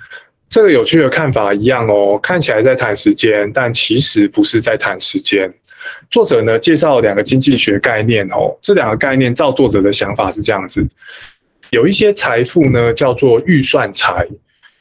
[0.54, 5.52] 这个有趣的看法一样哦，看起来在谈时间，但其实不是在谈时间。
[6.12, 10.88] 作者呢介绍两个经济学概念哦，这两个概念照作者的想法是这样子。
[11.72, 14.28] 有一些财富呢叫做预算财，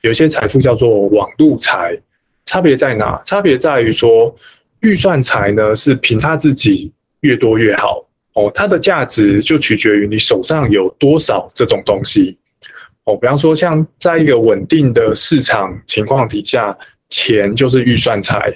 [0.02, 1.98] 有一些财富叫做网路财，
[2.44, 3.18] 差别在哪？
[3.24, 4.34] 差别在于说，
[4.80, 12.36] 预算财呢是凭他自己越多越好哦，它的价值就取决于你手上有多少这种东西
[13.04, 13.16] 哦。
[13.16, 16.76] 比方说，像在一个稳定的市场情况底下，
[17.08, 18.52] 钱就是预算财，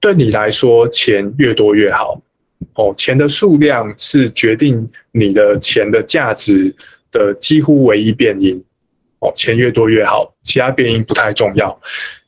[0.00, 2.20] 对你来说，钱越多越好
[2.74, 2.94] 哦。
[2.96, 6.74] 钱的数量是决定你的钱的价值。
[7.10, 8.62] 的几乎唯一变因
[9.20, 11.74] 哦，钱越多越好，其他变因不太重要。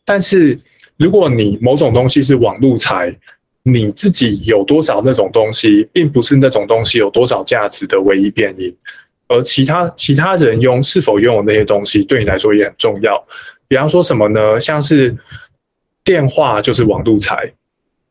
[0.06, 0.58] 但是
[0.96, 3.14] 如果你某种东西是网路财，
[3.62, 8.74] 你自己有多少那种东西，并不是那种东西有多少价值的唯一变因，
[9.30, 13.24] 而其他其他人拥是否拥有那些东西，对你来说也很重要。
[13.68, 14.58] 比方说什么呢？
[14.58, 15.16] 像是
[16.02, 17.48] 电话就是网路财，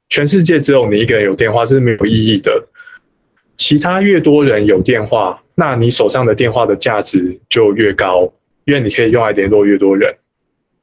[0.08, 2.66] 全世界只有你一个人有电话是没有意义的，
[3.58, 5.44] 其他越多人有电话。
[5.56, 8.32] 那你手上的电话的价值就越高，
[8.64, 10.10] 因为你可以用来联络越多人。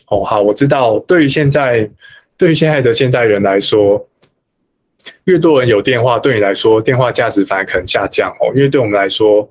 [0.09, 1.91] 哦，好，我知道，对于现在，
[2.37, 4.07] 对于现在的现代人来说，
[5.25, 9.49] 越多人有电话，对你来说，电话价值反而可能下降哦，因为对我们来说，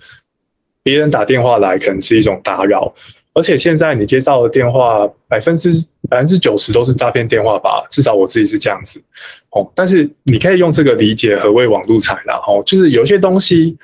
[0.86, 2.94] 别人打电话来可能是一种打扰。
[3.34, 5.74] 而且现在你接到的电话，百分之
[6.08, 7.86] 百分之九十都是诈骗电话吧？
[7.90, 9.02] 至少我自己是这样子。
[9.50, 12.40] 哦，但是你可以用这个理解何谓网络财啦。
[12.48, 13.76] 哦，就是有些东西。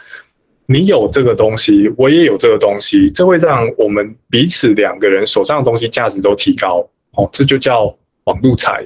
[0.68, 6.78] 你有这个东西，我也有这个东西，这会让我们彼此两个人手上的东西价值都提高
[7.18, 7.94] 哦，这就叫
[8.24, 8.82] 网路财。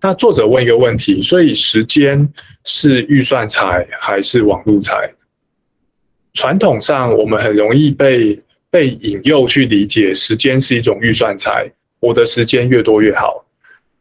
[0.00, 2.26] 那作者问一个问题，所以时间
[2.64, 5.12] 是预算财还是网路财？
[6.34, 8.38] 传统上我们很容易被
[8.70, 11.70] 被引诱去理解时间是一种预算财，
[12.00, 13.44] 我的时间越多越好。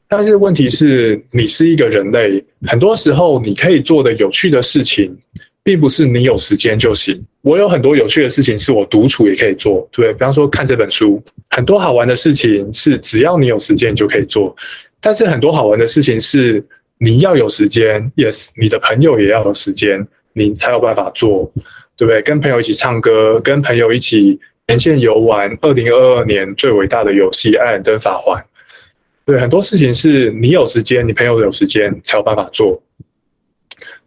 [0.07, 5.17] 但是问题是，你是一个人类，很多时候你可以做的有趣的事情。
[5.63, 7.23] 并不是你有时间就行。
[7.43, 11.21] 我有很多有趣的事情是我独处也可以做，对，比方说看这本书，
[11.51, 14.55] 很多好玩的事情是只要你有时间就可以做。
[14.99, 16.63] 但是很多好玩的事情是
[16.97, 20.03] 你要有时间，yes，你的朋友也要有时间，
[20.33, 21.51] 你才有办法做，
[22.01, 22.19] 对不对？
[22.23, 25.55] 跟朋友一起唱歌，跟朋友一起连线游玩。
[25.61, 28.41] 二零二二年最伟大的游戏《艾尔登法环》，
[29.23, 32.81] 对，很多事情是你有时间，你朋友有时间才有办法做。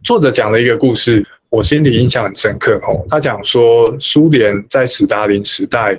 [0.03, 1.25] 作者讲了一个故事。
[1.47, 5.97] 我心里印象很深刻哦，他讲说，苏联在斯大林时代，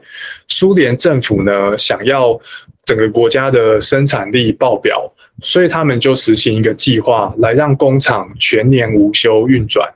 [0.49, 2.39] 苏联政府呢想要
[2.85, 9.89] 整个国家的生产力爆表，所以他们就实行一个计划，来让工厂全年无休运转。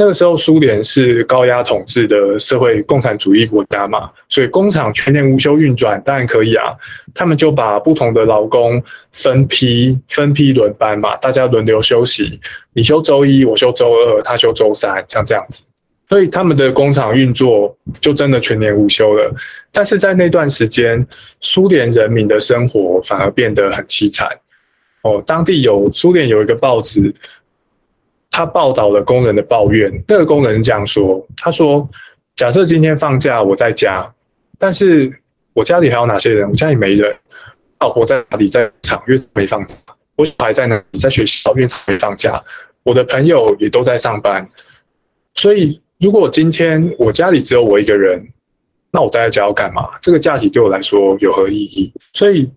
[0.00, 6.74] 那个时候，苏联是高压统治的社会共产主义国家嘛，所以工厂全年无休运转当然可以啊。
[7.12, 8.82] 他们就把不同的劳工
[9.12, 12.40] 分批分批轮班嘛，大家轮流休息，
[12.72, 15.62] 你休周一，我休周二，他休周三，像这样子。
[16.08, 19.30] 所以他们的工厂运作就真的全年无休了。
[19.70, 21.06] 但是在那段时间，
[21.42, 24.26] 苏联人民的生活反而变得很凄惨。
[25.02, 27.14] 哦，当地有苏联有一个报纸。
[28.30, 29.92] 他报道了工人的抱怨。
[30.06, 31.88] 那个工人这样说：“他说，
[32.36, 34.10] 假设今天放假，我在家，
[34.58, 35.12] 但是
[35.52, 36.48] 我家里还有哪些人？
[36.48, 37.14] 我家里没人，
[37.80, 38.48] 老婆在哪里？
[38.48, 39.74] 在厂，因为没放假。
[40.16, 40.98] 我小孩在哪里？
[40.98, 42.40] 在学校，因为没放假。
[42.82, 44.48] 我的朋友也都在上班，
[45.34, 48.26] 所以如果今天我家里只有我一个人，
[48.90, 49.90] 那我待在家要干嘛？
[50.00, 51.92] 这个假期对我来说有何意义？
[52.12, 52.50] 所以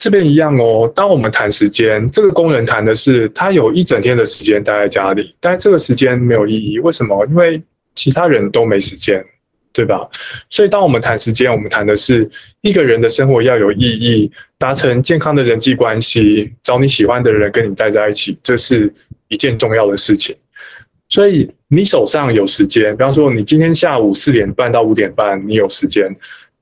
[0.00, 0.90] 这边一样哦。
[0.92, 6.80] 当我们谈时间，这个工人谈的是他有一整天的时间待在家里，但这个时间没有意义。
[6.80, 7.24] 为什么？
[7.26, 7.62] 因为
[7.94, 9.24] 其他人都没时间。
[9.72, 10.04] 对吧？
[10.50, 12.28] 所以当我们谈时间，我们谈的是
[12.60, 14.28] 一个人的生活要有意义，
[14.58, 18.92] 达成健康的人际关系，找你喜欢的人跟你待在一起，这是
[19.28, 20.34] 一件重要的事情。
[21.08, 26.12] 所以你手上有时间，比方说你今天下午四点半到五点半，你有时间，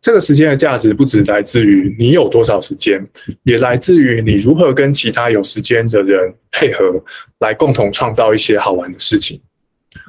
[0.09, 2.99] 这个时间的价值不只来自于你有多少时间，
[3.43, 6.83] 也来自于你如何跟其他有时间的人配合，
[7.41, 9.39] 来共同创造一些好玩的事情。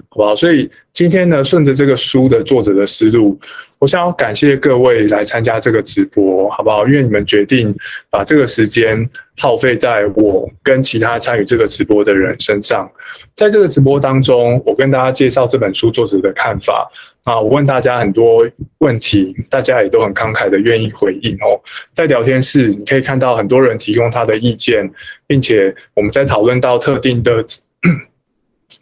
[0.10, 0.34] 好不好？
[0.34, 3.38] 所以今天呢，顺着这个书的作者的思路，
[3.78, 6.88] 我想要感谢各位来参加这个直播，好不好？
[6.88, 7.76] 因为你们决定
[8.10, 9.06] 把这个时间
[9.38, 12.90] 耗费在我跟其他参与这个直播的人身上。
[13.36, 16.90] 在这个直播当中，我跟大家介绍这本书作者的看法
[17.30, 18.44] 啊，我问大家很多
[18.80, 21.62] 问题，大家也都很慷慨的愿意回应哦。
[21.94, 24.90] 在聊天室，你可以看到很多人提供他的意见，
[25.28, 27.46] 并且我们在讨论到特定的。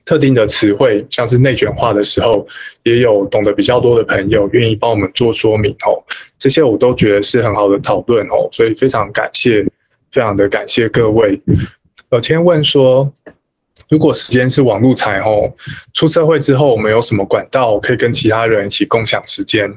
[0.04, 2.48] 特定的词汇，像是内卷化的时候，
[2.84, 6.02] 也有懂得比较多的朋友愿意帮我们做说明哦。
[6.40, 9.64] 这些我都觉得是很好的讨论哦，所以非常感谢，
[10.12, 11.40] 非常的感谢各位。
[12.12, 13.12] 有天问说，
[13.90, 15.52] 如果时间是网络财哦，
[15.94, 19.72] 出社会之后我们有什么管道可以跟其他人一起共享时间？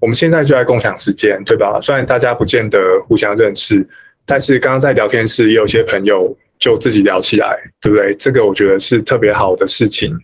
[0.00, 1.78] 我们现在就在共享时间，对吧？
[1.82, 2.78] 虽然大家不见得
[3.08, 3.86] 互相认识，
[4.24, 6.36] 但是刚刚在聊天室也有些朋友。
[6.62, 8.14] 就自己聊起来，对不对？
[8.14, 10.16] 这个我觉得是特别好的事情。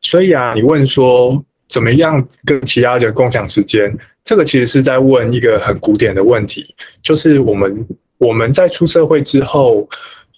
[0.00, 9.86] 所以啊，你问说怎么样跟其他人共享时间，这个其实是在问一个很古典的问题，就是我们我们在出社会之后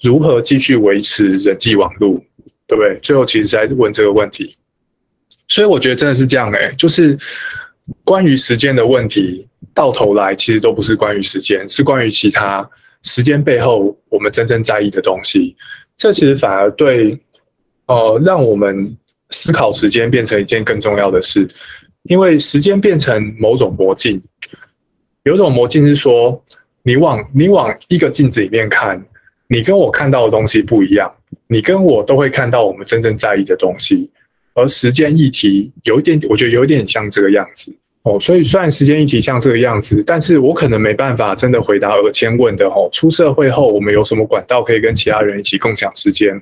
[0.03, 2.23] 如何继续维持人际网络，
[2.67, 2.99] 对不对？
[3.03, 4.55] 最后其实在问这个问题。
[5.49, 7.19] 所以我觉得真的是这样哎，就是
[8.05, 12.69] 关于时间的问题，到头来其实都不是关于时间，是关于其他。
[13.03, 15.57] 时间背后，我们真正在意的东西，
[15.97, 17.19] 这其实反而对，
[17.87, 18.97] 呃，让我们
[19.31, 21.49] 思考时间变成一件更重要的事。
[22.03, 24.21] 因为时间变成某种魔镜，
[25.23, 26.43] 有种魔镜是说，
[26.83, 29.03] 你往你往一个镜子里面看，
[29.49, 31.11] 你跟我看到的东西不一样，
[31.47, 34.11] 你跟我都会看到我们真正在意的东西。
[34.55, 37.75] 而时间议题有一点，我觉得有一点像这个样子。
[38.03, 42.89] 哦，所以虽然时间一题像这个样子，但是我可能没办法真的回答耳谦问的哦。
[42.93, 46.35] 出社会后，我们有什么管道可以跟其他人一起共享时间？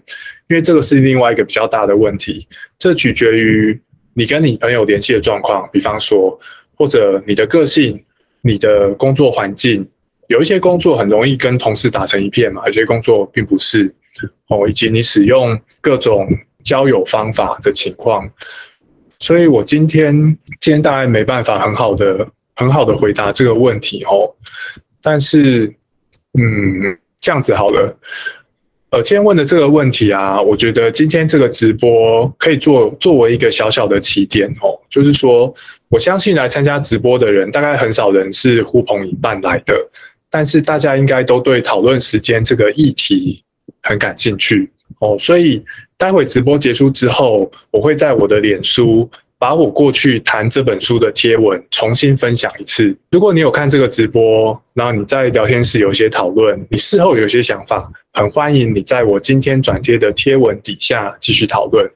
[0.49, 2.47] 因为这个是另外一个比较大的问题，
[2.79, 3.79] 这取决于
[4.15, 6.39] 你跟你朋友联系的状况，比方说，
[6.77, 8.01] 或者你的个性、
[8.43, 9.87] 你的工作环境，
[10.29, 13.95] 有一些工作很容易跟同事打成一片嘛，有些工作并不是
[14.49, 16.29] 哦，以及你使用各种
[16.65, 18.29] 交友方法的情况。
[19.19, 20.15] 所以我今天
[20.61, 24.29] 今天大概没办法很好的很好的回答这个问题哦，
[25.03, 25.73] 但是
[26.39, 27.99] 嗯这样子好了，
[28.91, 35.53] 呃今天问的这个问题啊，我觉得今天这个直播可以做作为一个小小的起点哦，就是说
[35.89, 39.75] 我相信来参加直播的人大概很少人是呼朋引伴来的，
[40.37, 43.43] 但是大家应该都对讨论时间这个议题
[43.83, 45.65] 很感兴趣哦，所以。
[45.99, 52.95] 待会直播结束之后，我会在我的脸书把我过去谈这本书的贴文重新分享一次。
[53.11, 61.91] 如果你有看这个直播，然后你在聊天室有一些讨论，你事后有些想法，很欢迎你在我今天转贴的贴文底下继续讨论。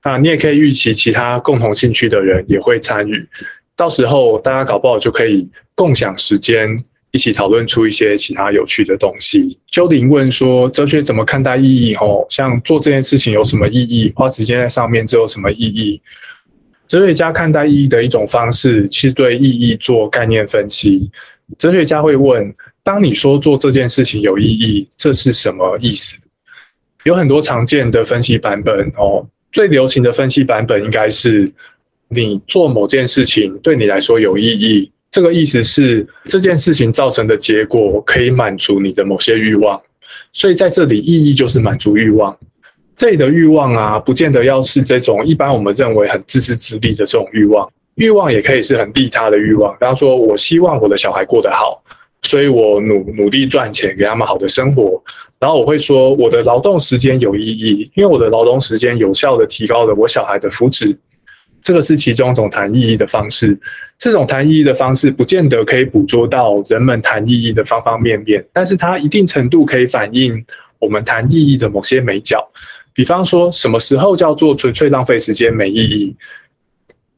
[0.00, 3.24] 啊，你也可以预期其他共同兴趣的人也会参与，
[3.76, 6.82] 到时候大家搞不好就可以共享时间。
[7.12, 9.58] 一起讨论出一些其他有趣的东西。
[9.70, 11.94] 邱林问说：“哲学怎么看待意义？
[11.94, 14.12] 吼，像做这件事情有什么意义？
[14.14, 16.00] 花时间在上面，这有什么意义？”
[16.86, 21.10] 哲学家看待意义的一种方式，其实对意义做概念分析。
[21.58, 22.52] 哲学家会问
[22.82, 26.18] ：“当你说做这件事情有意义，这是什么意思？”
[27.04, 29.26] 有很多常见的分析版本哦。
[29.52, 31.50] 最流行的分析版本应该是：
[32.08, 34.92] 你做某件事情对你来说有意义。
[35.10, 39.80] 这个意思是这件事情造成的结果可以满足你的某些欲望，
[40.32, 42.36] 所以在这里意义就是满足欲望。
[42.96, 49.72] 这里的欲望啊，不见得要是这种一般我们认为很自私自利的这种欲望，欲望也可以是很利他的欲望。
[49.74, 51.82] 比方说，我希望我的小孩过得好，
[52.22, 55.02] 所以我努努力赚钱给他们好的生活。
[55.40, 60.96] 然后我会说，我的劳动时间有意义，因为我的劳动时间有效的提高了我小孩的福祉。
[61.62, 63.58] 这个是其中一种谈意义的方式。
[63.98, 70.44] 这种谈意义的方式，不见得可以捕捉到人们谈意义的方方面面，但是它一定程度可以反映
[70.78, 72.46] 我们谈意义的某些美角。
[72.92, 76.16] 比方说，什么时候叫做纯粹浪费时间、没意义？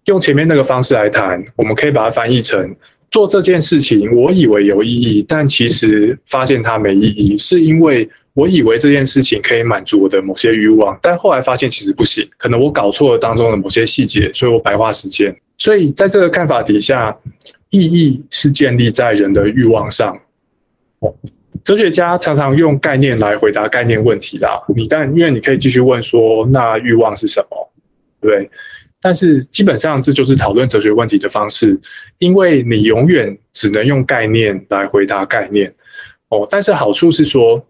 [0.07, 2.75] 用前面那个方式来谈，我们可以把它翻译成：
[3.11, 15.35] 做这件事情，我以为有意义，但其实发现它没意义，是因为我以为这件事情可以满足我的某些欲望，但后来发现其实不行，可能我搞错了当中的某些细节，所以我白花时间。
[15.59, 17.17] 所以在这个看法底下，
[17.71, 20.19] 意义是建立在人的欲望上。
[21.01, 21.15] 哦，
[21.63, 24.61] 哲学家常常用概念来回答概念问题啦。
[24.75, 27.73] 你但因为你可以继续问说，那欲望是什么？
[28.21, 28.51] 对。
[29.05, 31.79] 但是基本上这就是讨论哲学问题的方式，
[32.19, 35.75] 因为你永远只能用概念来回答概念。
[36.29, 37.65] 哦，但是好处是说，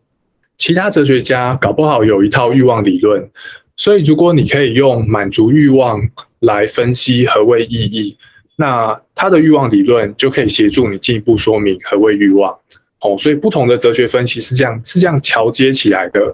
[0.62, 3.28] 其他哲学家搞不好有一套欲望理论，
[3.76, 6.00] 所以如果你可以用满足欲望
[6.38, 8.16] 来分析何谓意义，
[8.54, 12.56] 那他的欲望理论就可以协助你进一步说明何谓欲望。
[13.00, 16.32] 哦，所以不同的哲学分析是这样是这样桥接起来的。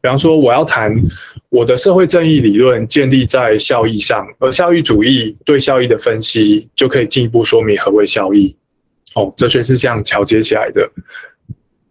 [0.00, 0.96] 比方说，我要谈
[1.50, 8.56] 我的社会正义理论建立在效益上，而效益主义对效益的分析就可以进一步说明何为效益。
[9.14, 10.90] 哦，哲学是这样桥接起来的。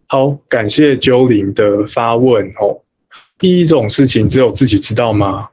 [0.08, 2.46] 好，感谢鸠林的发问。
[2.60, 2.80] 哦，
[3.38, 5.48] 第一种事情只有自己知道吗？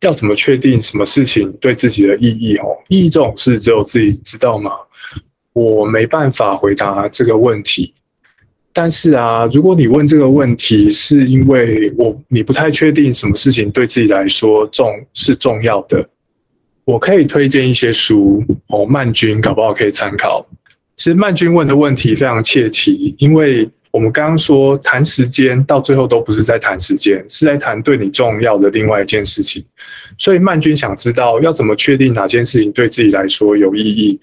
[0.00, 2.56] 要怎么确定什么事情对自己的意义？
[2.56, 4.72] 哦，意义这种事只有自己知道吗？
[5.52, 7.92] 我没办法回答这个问题。
[8.72, 16.08] 但是啊，如果你问这个问题，是因为我你不太确定什么事情对自己来说重是重要的，
[16.86, 20.44] 我可以推荐一些书哦，曼君搞不好可以参考。
[20.96, 29.64] 其实曼君问的问题非常切题，因为我们刚刚说谈时间，到最后都不是在谈时间，是在谈对你重要的另外一件事情。
[30.18, 34.18] 所以曼君想知道要怎么确定哪件事情对自己来说有意义。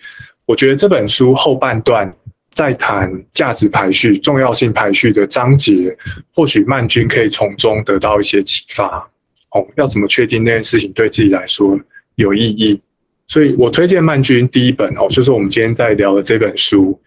[0.46, 2.14] 我觉得这本书后半段。
[2.52, 5.96] 在谈价值排序、重要性排序的章节，
[6.34, 9.10] 或许曼君可以从中得到一些启发。
[9.52, 11.80] 哦，要怎么确定那件事情对自己来说
[12.16, 12.82] 有意义？
[13.30, 17.00] 所以我推荐曼君第一本哦，就是我们今天在聊的这本书。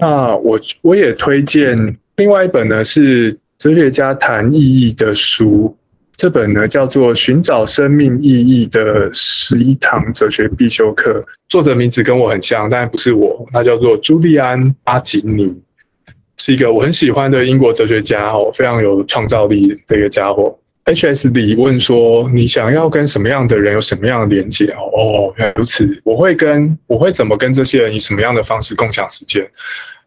[0.00, 5.76] 那我我也推荐另外一本呢，是哲学家谈意义的书。
[6.16, 15.58] 这本呢叫做《寻找生命意义的十一堂哲学必修课》，作者名字跟我很像，但不是我，他叫做朱利安·阿吉尼，
[16.36, 20.59] 是一个我很喜欢的英国哲学家哦，非常有创造力的一个家伙。
[20.90, 29.48] H S D 问说：“你想要跟什么样的人有什么样的连接？”哦，原来如此，我会跟我会怎么跟这些人以什么样的方式共享时间？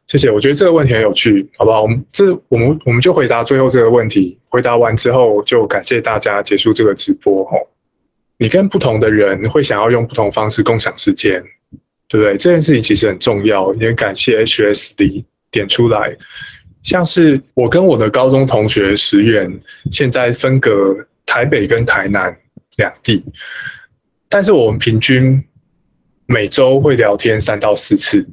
[0.07, 1.81] 谢谢，我觉得这个问题很有趣，好不好？
[1.81, 4.37] 我们这我们我们就回答最后这个问题。
[4.49, 7.45] 回答完之后，就感谢大家结束这个直播。
[7.45, 7.57] 吼，
[8.37, 11.41] 你跟不同的人会想要用不同方式共享时间，
[12.09, 12.35] 对不对？
[12.35, 13.73] 这件事情其实很重要。
[13.75, 16.15] 也感谢 HSD 点出来，
[16.83, 19.51] 像是我跟我的高中同学石原，
[19.89, 22.37] 现在分隔台北跟台南
[22.75, 23.23] 两地，
[24.29, 25.43] 但是我们平均
[26.25, 28.27] 每周会聊天三到四次。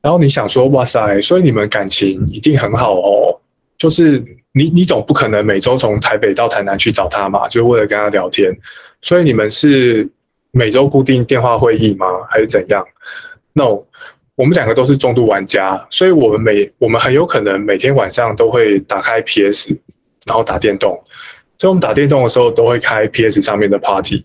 [0.00, 3.40] 然后你想说，哇塞，所以你们感情一定很好哦。
[3.76, 8.56] 就是你，你总不可能每周从台北到台南去找他嘛，就为了跟他聊天。
[9.02, 10.08] 所以你们是
[10.52, 12.06] 每周固定电话会议吗？
[12.30, 12.86] 还是怎样
[13.52, 13.82] ？No，
[14.36, 19.76] 我们两个都是重度玩家，所以我们每我们很有可能每天晚上都会打开 PS，
[20.26, 21.02] 然后打电动。
[21.58, 24.24] 所以我们打电动的时候都会开 PS 上面的 Party。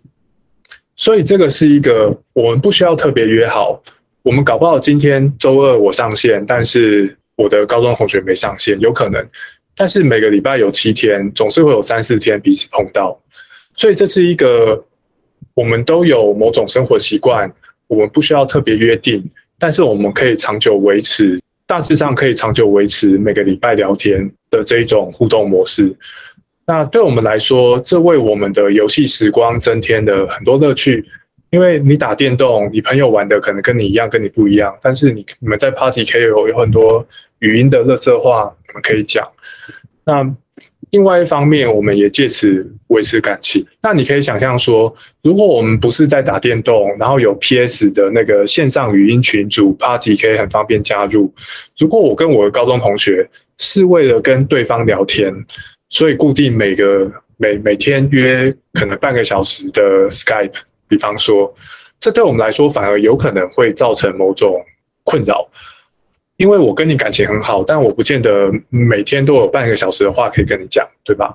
[0.98, 3.81] 所以这个是一个我们不需要特别约好。
[4.22, 9.26] 我们搞不好今天周二我上线，但是我的高中同学没上线，有可能。
[9.76, 13.18] 但是每个礼拜有七天，总是会有三四天彼此碰到，
[13.76, 14.86] 所以这是一个
[15.53, 17.52] 我们都有某种生活习惯，
[17.88, 19.23] 我们不需要特别约定，
[19.62, 25.96] 但是我们可以长久维持，大致上可以长久维持每个礼拜聊天的这一种互动模式。
[26.66, 31.06] 那对我们来说，这为我们的游戏时光增添了很多乐趣。
[31.52, 37.06] 因为你打电动，你朋友玩的可能跟你一样，跟你不一样，但是你你们在 party 可以有有很多
[37.40, 39.30] 语音的乐色话，你们可以讲。
[40.06, 40.24] 那
[40.91, 43.65] 另外一方面，我们也借此维持感情。
[43.81, 44.93] 那你可以想象说，
[45.23, 51.34] 如果我们不是在打电动，然后有 PS 的那个线上语音群组 party 可以很方便加入。
[51.77, 53.27] 如果我跟我的高中同学
[53.57, 55.34] 是为了跟对方聊天，
[55.89, 60.53] 所以固定每个每每天约可能半个小时的 Skype。
[60.89, 61.53] 比方说，
[62.01, 64.61] 这对我们来说反而有可能会造成某种
[65.05, 65.49] 困扰，
[66.41, 71.31] 因为我跟你感情很好，但我不见得每天都有半个小时的话可以跟你讲，对吧？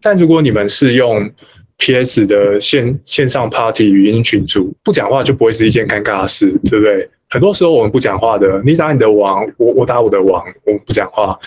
[0.00, 1.30] 但如果你们是用
[1.76, 7.06] PS 的线线上 Party 语音群组，不讲话就不会是一件尴尬的事，对不对？
[7.28, 11.38] 很多时候我们不讲话的，你打你的网，我我打我的网，我们不讲话。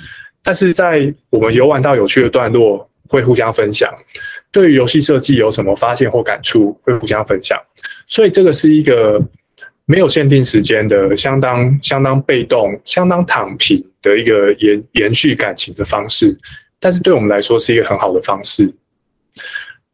[0.44, 3.90] 但是在我们游玩到有趣的段落，会互相分享；
[4.52, 7.60] 对于游戏设计有什么发现或感触，会互相分享。
[8.06, 9.20] 所以这个是一个
[9.88, 16.38] 没有限定时间的、相当相当被动、相当躺平的一个延延续感情的方式。
[16.80, 18.72] 但是对我们来说是一个很好的方式。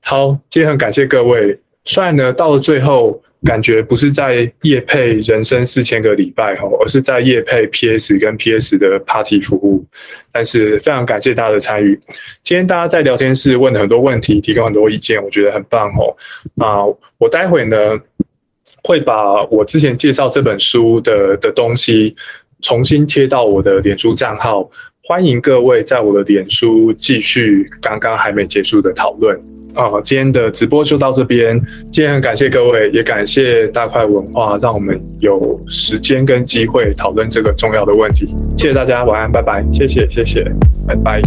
[0.02, 1.58] 好，今天很感谢各位。
[1.86, 9.86] 虽然呢，到了最后，感觉不是在夜配人生四千个礼拜哈，而是在夜配 PS 跟 PS 的 Party 服务。
[10.32, 12.00] 但是非常感谢大家的参与。
[12.42, 16.16] 今天大家在聊天室问了很多问题，提供很多意见，我觉得很棒哦。
[16.58, 16.84] 啊，
[17.20, 17.78] 我待会呢
[18.84, 22.16] 会把我之前介绍这本书的的东西
[22.62, 24.70] 重新贴到我的脸书账号，
[25.04, 29.40] 欢迎各位在我的脸书继续刚刚还没结束的讨论。
[29.74, 31.60] 啊，今天的直播就到这边。
[31.92, 38.36] 今天很感谢各位，也感谢大块文化，让我们有时间跟机会讨论这个重要的问题。
[38.56, 39.66] 谢谢大家，晚安，拜拜。
[39.72, 40.44] 谢谢，谢谢，
[40.86, 41.20] 拜拜。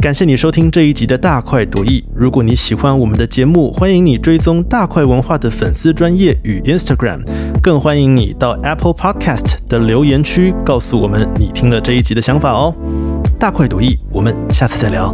[0.00, 2.04] 感谢你收听这一集的大快朵颐。
[2.14, 7.20] 如果你喜欢我们的节目，欢迎你追踪大块文化的粉丝专业与 Instagram，
[7.60, 12.72] 更欢迎你到 Apple Podcast 的留言区告诉我们你听了这一集的想法哦。
[13.40, 15.12] 大快朵颐，我们下次再聊。